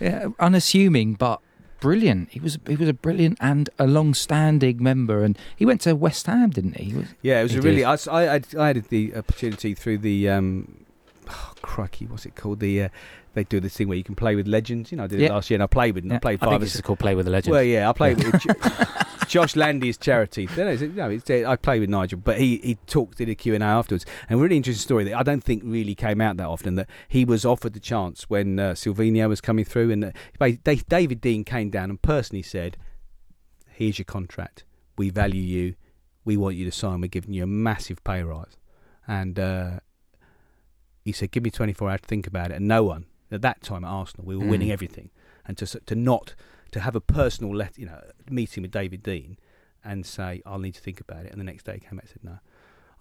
[0.00, 1.40] yeah, unassuming, but
[1.80, 2.30] brilliant.
[2.30, 6.26] He was he was a brilliant and a long-standing member, and he went to West
[6.26, 6.84] Ham, didn't he?
[6.84, 7.84] he was, Yeah, it was a really.
[7.84, 10.28] I, I, I had the opportunity through the.
[10.28, 10.83] Um,
[11.28, 12.60] oh, crikey, what's it called?
[12.60, 12.88] The uh,
[13.34, 14.92] they do this thing where you can play with legends.
[14.92, 16.04] You know, I did it last year, and I played with.
[16.04, 16.12] them.
[16.12, 16.18] I Yeah.
[16.20, 16.50] played I five.
[16.52, 17.52] think this is called Play with a Legend.
[17.52, 18.42] Well, yeah, I played with
[19.28, 20.48] Josh Landy's charity.
[20.56, 23.34] No, it's, no, it's, uh, I played with Nigel, but he, he talked, did a
[23.34, 24.06] Q&A afterwards.
[24.28, 26.88] And a really interesting story that I don't think really came out that often, that
[27.08, 29.90] he was offered the chance when uh, Silvinho was coming through.
[29.90, 32.76] And uh, David Dein came down and personally said,
[33.70, 34.62] here's your contract.
[34.96, 35.74] We value you.
[36.24, 37.00] We want you to sign.
[37.00, 38.56] We're giving you a massive pay rise.
[39.08, 39.80] And uh,
[41.04, 42.54] he said, give me 24 hours to think about it.
[42.54, 44.48] And no one, at that time at Arsenal, we were Mm.
[44.48, 45.10] winning everything.
[45.46, 46.34] And to, to not
[46.72, 48.00] to have a personal let, you know
[48.30, 49.36] meeting with David Dein
[49.84, 52.04] and say I'll need to think about it, and the next day he came back
[52.04, 52.38] and said no,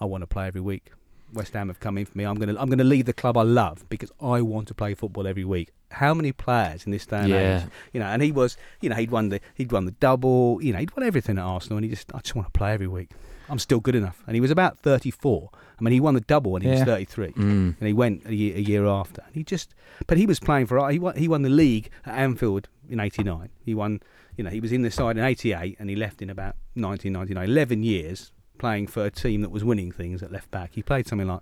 [0.02, 0.92] I want to play every week.
[1.32, 2.26] West Ham have come in for me.
[2.26, 5.26] I'm gonna I'm gonna leave the club I love because I want to play football
[5.26, 5.72] every week.
[5.90, 7.64] How many players in this day and Yeah.
[7.64, 8.06] age, you know?
[8.08, 10.96] And he was, you know, he'd won the he'd won the double, you know, he'd
[10.96, 13.10] won everything at Arsenal, and he just I just want to play every week.
[13.50, 14.24] I'm still good enough.
[14.28, 15.50] And he was about 34.
[15.54, 17.76] I mean, he won the double when he was 33 Mm.
[17.80, 19.22] and he went a year, a year after.
[19.26, 19.74] And he just,
[20.08, 20.90] but he was playing for.
[20.90, 23.50] He won, he won the league at Anfield in '89.
[23.66, 24.00] He won,
[24.38, 27.44] you know, he was in the side in '88, and he left in about 1999.
[27.50, 30.72] Eleven years playing for a team that was winning things at left back.
[30.74, 31.42] He played something like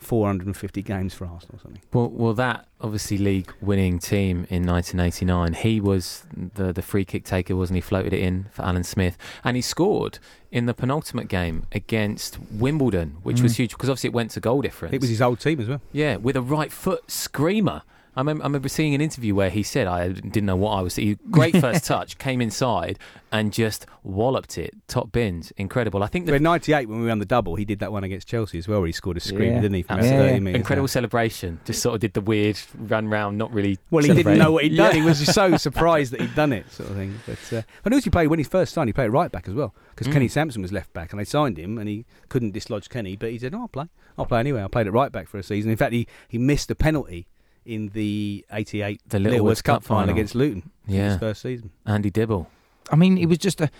[0.00, 1.80] 450 games for Arsenal or something.
[1.92, 5.54] Well, well, that obviously league winning team in 1989.
[5.54, 6.24] He was
[6.54, 7.80] the the free kick taker, wasn't he?
[7.80, 10.18] Floated it in for Alan Smith, and he scored
[10.52, 13.56] in the penultimate game against Wimbledon, which was Mm.
[13.56, 14.94] huge because obviously it went to goal difference.
[14.94, 15.80] It was his old team as well.
[15.92, 17.82] Yeah, with a right foot screamer.
[18.16, 20.80] I remember, I remember seeing an interview where he said, I didn't know what I
[20.80, 20.96] was.
[20.96, 22.98] He, great first touch, came inside
[23.30, 24.74] and just walloped it.
[24.88, 25.52] Top bins.
[25.58, 26.02] Incredible.
[26.02, 28.04] I think But the in '98, when we won the double, he did that one
[28.04, 29.60] against Chelsea as well, where he scored a screamer, Yeah.
[29.60, 29.82] didn't he?
[29.82, 30.18] From Absolutely.
[30.24, 30.90] about 30 metres incredible out.
[30.90, 31.60] celebration.
[31.66, 33.78] Just sort of did the weird run round, not really.
[33.90, 34.92] Well, he didn't know what he'd done.
[34.94, 35.00] Yeah.
[35.02, 37.20] He was just so surprised that he'd done it, sort of thing.
[37.26, 38.88] But uh, I noticed he played when he first signed.
[38.88, 40.12] He played right back as well because Mm.
[40.12, 43.16] Kenny Sansom was left back, and they signed him, and he couldn't dislodge Kenny.
[43.16, 43.88] But he said, "Oh, I'll play.
[44.16, 45.70] I'll play anyway." I played at right back for a season.
[45.70, 47.26] In fact, he, he missed a penalty
[47.66, 50.14] in the '88 The Littlewoods Littlewoods Cup, Cup final final.
[50.14, 50.70] against Luton.
[50.86, 51.10] Yeah.
[51.10, 51.70] his first season.
[51.84, 52.48] Andy Dibble.
[52.90, 53.70] I mean, he was just a.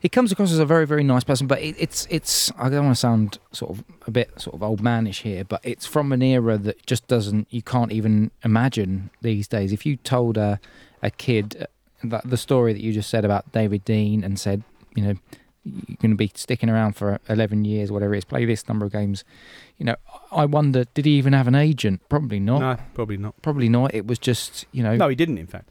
[0.00, 2.52] He comes across as a very, very nice person, but it, it's it's.
[2.58, 5.60] I don't want to sound sort of a bit sort of old manish here, but
[5.62, 7.48] it's from an era that just doesn't.
[7.50, 9.72] You can't even imagine these days.
[9.72, 10.60] If you told a
[11.02, 11.66] a kid uh,
[12.04, 14.62] that the story that you just said about David Dein and said,
[14.94, 15.14] you know,
[15.64, 18.84] you're going to be sticking around for 11 years, whatever it is, play this number
[18.86, 19.24] of games.
[19.78, 19.96] You know,
[20.30, 22.02] I wonder, did he even have an agent?
[22.08, 22.60] Probably not.
[22.60, 23.40] No, probably not.
[23.42, 23.94] Probably not.
[23.94, 25.38] It was just, you know, No, he didn't.
[25.38, 25.70] In fact,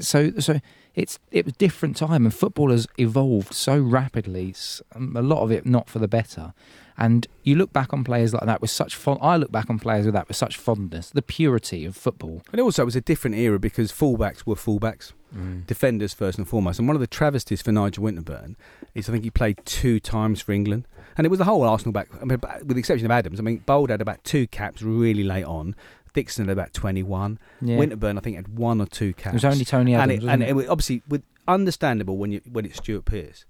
[0.00, 0.60] so so
[0.94, 4.54] it's it was different time and football has evolved so rapidly
[4.94, 6.52] um, a lot of it not for the better
[6.96, 9.78] and you look back on players like that with such fond I look back on
[9.78, 13.00] players with that with such fondness the purity of football and also it was a
[13.00, 15.12] different era because fullbacks were fullbacks.
[15.34, 15.66] Mm.
[15.66, 16.78] defenders first and foremost.
[16.78, 18.54] And one of the travesties for Nigel Winterburn
[18.94, 20.86] is I think he played two times for England.
[21.16, 23.38] And it was the whole Arsenal back, I mean, with the exception of Adams.
[23.38, 25.74] I mean, Bould had about two caps really late on.
[26.12, 27.38] Dixon had about 21.
[27.60, 29.32] yeah Winterburn, I think, had one or two caps.
[29.32, 30.48] it was only Tony and Adams it, wasn't and it?
[30.50, 33.44] it was obviously with understandable when you when it's Stuart Pearce.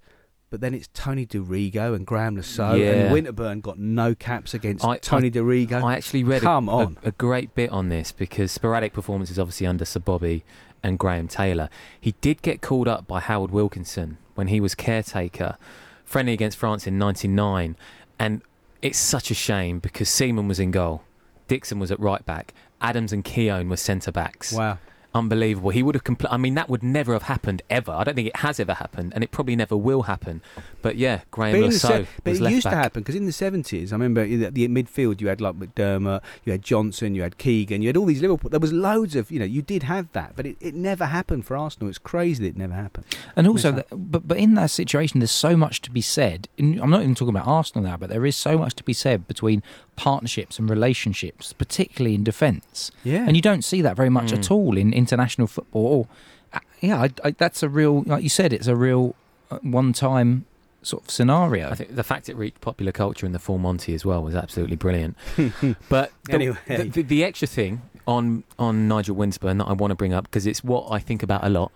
[0.51, 2.91] But then it's Tony Dorigo and Graeme Le Saux, Yeah.
[2.91, 5.83] and Winterburn got no caps against I- Tony Dorigo.
[5.83, 6.97] I actually read a, Come a- on.
[7.03, 10.43] A, great bit on this because sporadic performances obviously under Sir Bobby
[10.85, 11.67] and Graham Taylor.
[11.99, 15.57] He did get called up by Howard Wilkinson when he was caretaker,
[16.05, 17.75] friendly against France in '99,
[18.19, 18.41] and
[18.81, 21.01] it's such a shame because Seaman was in goal,
[21.47, 24.53] Dixon was at right back, Adams and Keown were centre backs.
[24.53, 24.77] wow.
[25.15, 25.69] Unbelievable.
[25.69, 26.03] He would have.
[26.03, 27.93] Compl- I mean, that would never have happened ever.
[27.93, 30.41] I don't think it has ever happened, and it probably never will happen.
[30.81, 32.73] But yeah, Graham But, Lasso se- but was it used back.
[32.73, 35.55] to happen because in the seventies, I remember in the, the midfield you had like
[35.55, 38.49] McDermott, you had Johnson, you had Keegan, you had all these Liverpool.
[38.49, 41.45] There was loads of you know you did have that, but it, it never happened
[41.45, 41.87] for Arsenal.
[41.87, 43.05] It's crazy that it never happened.
[43.37, 46.49] And also, that, but but in that situation, there's so much to be said.
[46.57, 48.91] In, I'm not even talking about Arsenal now, but there is so much to be
[48.93, 49.63] said between
[49.95, 52.91] partnerships and relationships, particularly in defence.
[53.03, 54.37] Yeah, And you don't see that very much Mm.
[54.39, 55.85] at all in international football.
[55.85, 56.07] Or,
[56.53, 59.15] uh, yeah, I, I, that's a real, like you said, it's a real
[59.51, 60.45] uh, one-time
[60.81, 61.69] sort of scenario.
[61.69, 64.35] I think the fact it reached popular culture in the full Monty as well was
[64.35, 65.17] absolutely brilliant.
[65.89, 66.57] but the, Anyway.
[66.67, 70.25] the, the, the extra thing on on Nigel Winterburn that I want to bring up
[70.25, 71.71] because it's what I think about a lot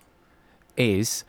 [0.78, 1.24] is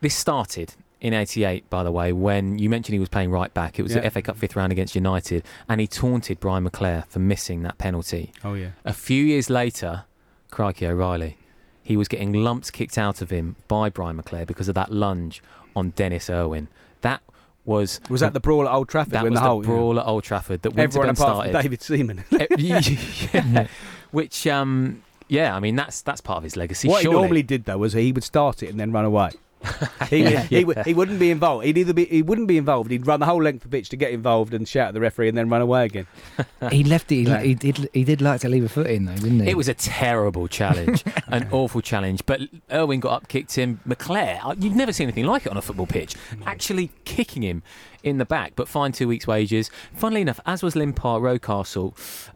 [0.00, 3.78] this started in '88, by the way, when you mentioned he was playing right back.
[3.78, 4.00] It was Yeah.
[4.00, 7.78] the FA Cup fifth round against United, and he taunted Brian McClair for missing that
[7.78, 8.32] penalty.
[8.44, 8.70] Oh yeah.
[8.84, 10.04] A few years later,
[10.50, 11.36] Crikey O'Reilly,
[11.82, 15.42] he was getting lumps kicked out of him by Brian McClair because of that lunge
[15.76, 16.68] on Denis Irwin.
[17.02, 17.22] That
[17.64, 20.06] was Was that the brawl at Old Trafford that was the the whole brawl at
[20.06, 20.82] Old Trafford that yeah.
[20.82, 21.52] everyone apart started.
[21.52, 22.24] from David Seaman?
[22.58, 23.66] yeah.
[24.10, 26.88] Which, um, yeah, I mean that's that's part of his legacy.
[26.88, 27.16] what surely.
[27.16, 29.30] he normally did though was he would start it and then run away.
[30.08, 31.64] he, would, he, would, he wouldn't be involved.
[31.64, 32.90] He'd either be he wouldn't be involved.
[32.90, 35.00] He'd run the whole length of the pitch to get involved and shout at the
[35.00, 36.06] referee and then run away again.
[36.70, 37.16] he left it.
[37.16, 37.40] He, Yeah.
[37.42, 37.88] he did.
[37.92, 39.50] He did like to leave a foot in though, didn't he?
[39.50, 42.24] It was a terrible challenge, an awful challenge.
[42.26, 42.42] But
[42.72, 43.80] Irwin got up, kicked him.
[43.86, 46.14] McClair, uh, you've never seen anything like it on a football pitch,
[46.46, 47.62] actually kicking him
[48.04, 49.70] in the back, but fined two weeks' wages.
[49.92, 51.94] Funnily enough, as was Limpar, Rocastle,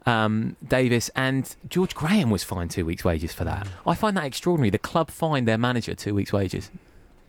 [0.09, 3.69] um, Davis, and George Graham was fined two weeks' wages for that.
[3.87, 4.71] I find that extraordinary.
[4.71, 6.71] The club fined their manager two weeks' wages.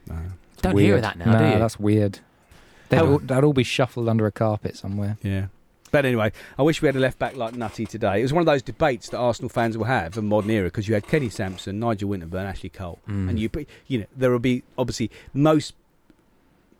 [0.07, 1.03] Don't hear Weird.
[1.03, 1.59] that now, no, do you?
[1.59, 2.19] that's weird.
[2.89, 5.17] They'd, all, they'd all be shuffled under a carpet somewhere.
[5.21, 5.47] Yeah.
[5.91, 8.19] But anyway, I wish we had a left back like Nutty today.
[8.19, 10.87] It was one of those debates that Arsenal fans will have in modern era because
[10.87, 13.29] you had Kenny Sansom, Nigel Winterburn, Ashley Cole, Mm.
[13.29, 13.49] and you,
[13.87, 15.73] you know, there will be obviously most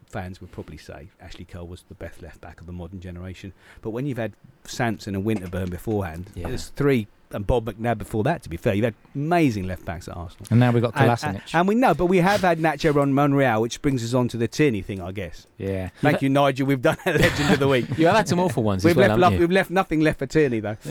[0.10, 3.54] fans would probably say Ashley Cole was the best left back of the modern generation.
[3.82, 6.48] But when you've had Sansom and Winterburn beforehand, Yeah.
[6.50, 8.44] there's three, and Bob McNab before that.
[8.44, 10.46] To be fair, you've had amazing left backs at Arsenal.
[10.52, 11.26] And now we've got And, Kolasinac.
[11.30, 14.28] and, and we know, but we have had Nacho Ron Monreal, which brings us on
[14.30, 15.48] to the Tierney thing, I guess.
[15.58, 15.90] yeah.
[16.02, 16.68] Thank you, Nigel.
[16.68, 17.86] We've done a legend of the week.
[17.98, 20.02] You have had some awful ones as We've well, left, haven't lo- we've left nothing
[20.02, 20.78] left for Tierney though.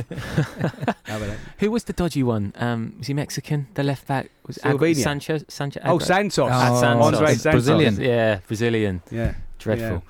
[1.04, 1.36] How about that?
[1.58, 2.52] Who was the dodgy one?
[2.56, 3.68] Um, was he Mexican?
[3.74, 4.96] The left back was Ag- Slovenia.
[5.02, 5.38] Sancho.
[5.48, 5.80] Sancho.
[5.84, 6.50] Oh, Agre- Santos.
[6.52, 7.06] Oh, Santos.
[7.06, 7.42] Andre Santos.
[7.52, 8.00] Brazilian.
[8.00, 9.02] Yeah, Brazilian.
[9.10, 9.34] Yeah.
[9.58, 10.02] Dreadful.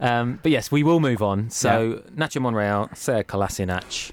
[0.00, 1.48] Um, but yes, we will move on.
[1.50, 4.10] So Nacho Monreal, Sead Kolasinac.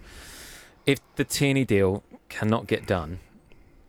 [0.85, 3.19] If the Tierney deal cannot get done,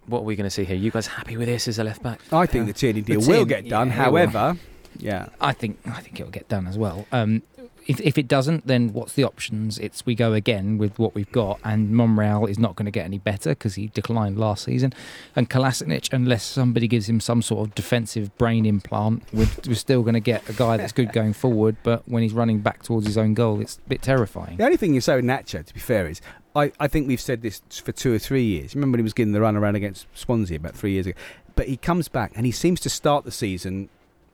[0.06, 0.76] what are we going to see here?
[0.76, 2.20] You guys happy with this as a left back?
[2.32, 3.88] I think the Tierney deal The will Tierney- get done.
[3.88, 3.94] yeah.
[3.94, 4.56] However,
[4.98, 7.06] yeah, I think I think it'll get done as well.
[7.10, 7.42] Um,
[7.86, 9.76] if if it doesn't, then what's the options?
[9.78, 13.04] It's we go again with what we've got, and Monreal is not going to get
[13.04, 14.94] any better because he declined last season,
[15.34, 20.02] and Kolasinac, unless somebody gives him some sort of defensive brain implant, we're, we're still
[20.02, 23.06] going to get a guy that's good going forward, but when he's running back towards
[23.06, 24.56] his own goal, it's a bit terrifying.
[24.56, 26.22] the only thing you say with Nacho, to be fair, is
[26.54, 28.74] I, I think we've said this for two or three years.
[28.74, 31.18] Remember when he was getting the run around against Swansea about three years ago?
[31.56, 33.88] But he comes back and he seems to start the season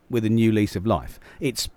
[0.09, 1.19] with a new lease of life.
[1.39, 1.69] It's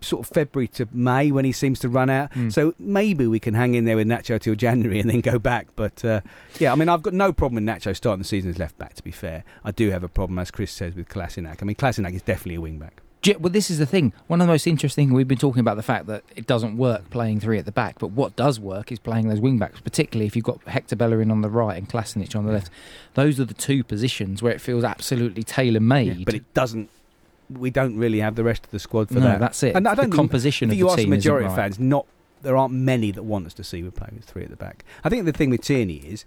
[0.00, 2.32] sort of February to May when he seems to run out.
[2.32, 2.52] Mm.
[2.52, 5.68] So maybe we can hang in there with Nacho till January and then go back.
[5.76, 6.20] But uh,
[6.58, 8.94] yeah, I mean, I've got no problem with Nacho starting the season as left back.
[8.94, 11.58] To be fair, I do have a problem, as Chris says, with Kolasinac.
[11.62, 13.02] I mean, Kolasinac is definitely a wing back.
[13.38, 14.12] Well, this is the thing.
[14.26, 15.12] One of the most interesting.
[15.12, 17.98] We've been talking about the fact that it doesn't work playing three at the back,
[18.00, 21.30] but what does work is playing those wing backs, particularly if you've got Hector Bellerin
[21.30, 22.70] on the right and Kolasinac on the left.
[23.14, 26.24] Those are the two positions where it feels absolutely tailor made.
[26.24, 26.90] but it doesn't.
[27.48, 29.40] We don't really have the rest of the squad for no, that.
[29.40, 29.76] that's it.
[29.76, 31.46] And I the don't think- composition I of think you the ask the team majority
[31.46, 31.62] of right.
[31.64, 32.06] fans, not
[32.42, 34.84] there aren't many that want us to see we play with three at the back.
[35.04, 36.24] I think the thing with Tierney is,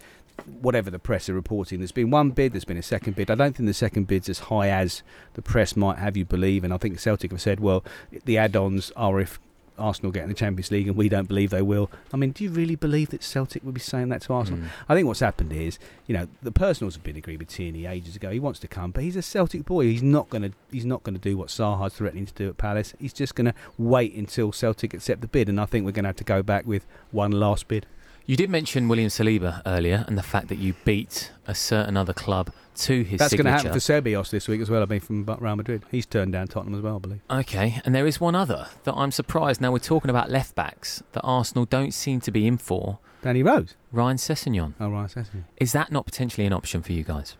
[0.62, 3.32] whatever the press are reporting, there's been one bid, there's been a second bid.
[3.32, 5.04] I don't think the second bid's as high as
[5.34, 6.64] the press might have you believe.
[6.64, 7.84] And I think Celtic have said, well,
[8.26, 9.40] the add-ons are if
[9.78, 11.90] Arsenal get in the Champions League, and we don't believe they will.
[12.14, 14.62] I mean, do you really believe that Celtic would be saying that to Arsenal?
[14.62, 14.70] Mm.
[14.90, 18.16] I think what's happened is, you know, the personals have been agreed with Tierney ages
[18.16, 18.32] ago.
[18.32, 19.86] He wants to come, but he's a Celtic boy.
[19.86, 20.52] He's not going to.
[20.72, 22.94] He's not going to do what Zaha's threatening to do at Palace.
[23.00, 26.04] He's just going to wait until Celtic accept the bid, and I think we're going
[26.04, 27.86] to have to go back with one last bid.
[28.28, 32.14] You did mention William Saliba earlier and the fact that you beat a certain other
[32.14, 34.82] club to his That's going to happen for Serbios this week as well.
[34.82, 37.22] I mean, from Real Madrid, he's turned down Tottenham as well, I believe.
[37.30, 39.62] Okay, and there is one other that I'm surprised.
[39.62, 43.00] Now we're talking about left backs that Arsenal don't seem to be in for.
[43.22, 43.76] Danny Rose.
[43.92, 44.74] Ryan Sessegnon.
[44.80, 45.44] Oh right, that's it.
[45.58, 47.36] Is that not potentially an option for you guys?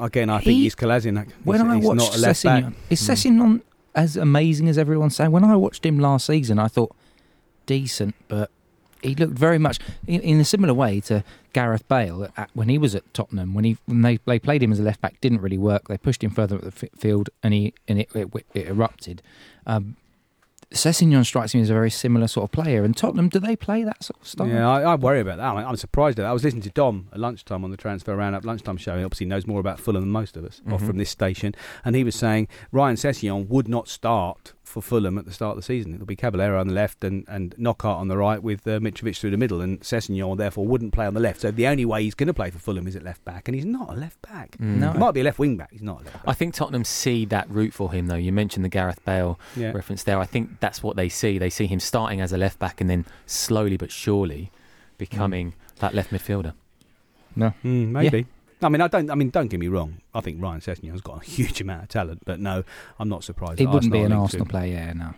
[0.00, 1.30] Again, I think he's Kolasinac.
[1.44, 2.18] When he's, I he's watched not a.
[2.18, 3.10] Sessegnon, is Mm.
[3.12, 3.62] Sessegnon
[3.94, 5.30] as amazing as everyone's saying?
[5.30, 6.94] When I watched him last season, I thought
[7.66, 8.50] decent, but
[9.04, 12.78] he looked very much in, in a similar way to Gareth Bale at, when he
[12.78, 13.54] was at Tottenham.
[13.54, 15.88] When he when they, they played him as a left back, didn't really work.
[15.88, 19.22] They pushed him further up the fi- field, and he and it, it, it erupted.
[19.66, 19.96] Um,
[20.72, 22.84] Sessegnon strikes me as a very similar sort of player.
[22.84, 24.48] And Tottenham, do they play that sort of style?
[24.48, 25.44] Yeah, I, I worry about that.
[25.46, 26.28] I'm, I'm surprised at that.
[26.28, 28.96] I was listening to Dom at lunchtime on the Transfer Roundup lunchtime show.
[28.98, 30.86] He obviously knows more about Fulham than most of us, or Mhm.
[30.86, 31.54] from this station.
[31.84, 35.56] And he was saying Ryan Sessegnon would not start for Fulham at the start of
[35.56, 35.94] the season.
[35.94, 39.18] It'll be Cavaleiro on the left and, and Knockaert on the right with uh, Mitrovic
[39.18, 39.60] through the middle.
[39.60, 41.42] And Sessegnon, therefore, wouldn't play on the left.
[41.42, 43.46] So the only way he's going to play for Fulham is at left back.
[43.46, 44.58] And he's not a left back.
[44.58, 44.92] No.
[44.92, 45.70] He might be a left wing back.
[45.70, 46.22] He's not a left back.
[46.26, 48.14] I think Tottenham see that route for him, though.
[48.16, 49.70] You mentioned the Gareth Bale yeah.
[49.70, 50.18] reference there.
[50.18, 51.36] I think that's what they see.
[51.36, 54.50] They see him starting as a left back and then slowly but surely
[54.96, 56.54] becoming that left midfielder.
[57.36, 57.52] No.
[57.62, 58.26] Mm, maybe.
[58.62, 59.10] I mean, I don't.
[59.10, 59.98] I mean, don't get me wrong.
[60.14, 62.64] I think Ryan Sessegnon's got a huge amount of talent, but no,
[62.98, 63.58] I'm not surprised.
[63.58, 64.48] He wouldn't be an Arsenal are linked Arsenal to him.
[64.48, 65.14] player, yeah, no.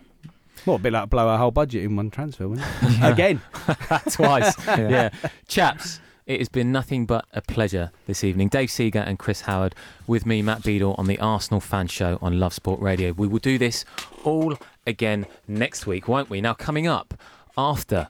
[0.65, 3.03] Well, a bit like blow our whole budget in one transfer, wouldn't it?
[3.13, 3.39] Again.
[4.11, 4.53] Twice.
[4.67, 5.11] yeah.
[5.47, 8.49] Chaps, it has been nothing but a pleasure this evening.
[8.49, 9.73] Dave Seeger and Chris Howard
[10.07, 13.13] with me, Matt Beadle, on the Arsenal Fan Show on Love Sport Radio.
[13.13, 13.85] We will do this
[14.25, 14.57] all
[14.87, 16.41] again next week, won't we?
[16.41, 17.13] Now, coming up
[17.57, 18.07] after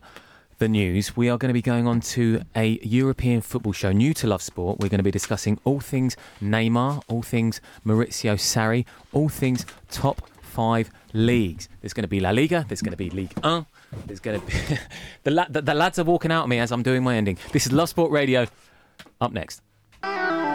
[0.60, 4.14] the news, we are going to be going on to a European football show new
[4.14, 4.80] to Love Sport.
[4.80, 10.30] We're going to be discussing all things Neymar, all things Maurizio Sarri, all things top
[10.42, 11.70] five leagues.
[11.82, 13.66] There's going to be La Liga, there's going to be League 1,
[14.06, 14.54] there's going to be.
[15.24, 17.38] the, la- the, the lads are walking out at me as I'm doing my ending.
[17.52, 18.48] This is Love Sport Radio.
[19.22, 19.62] Up next.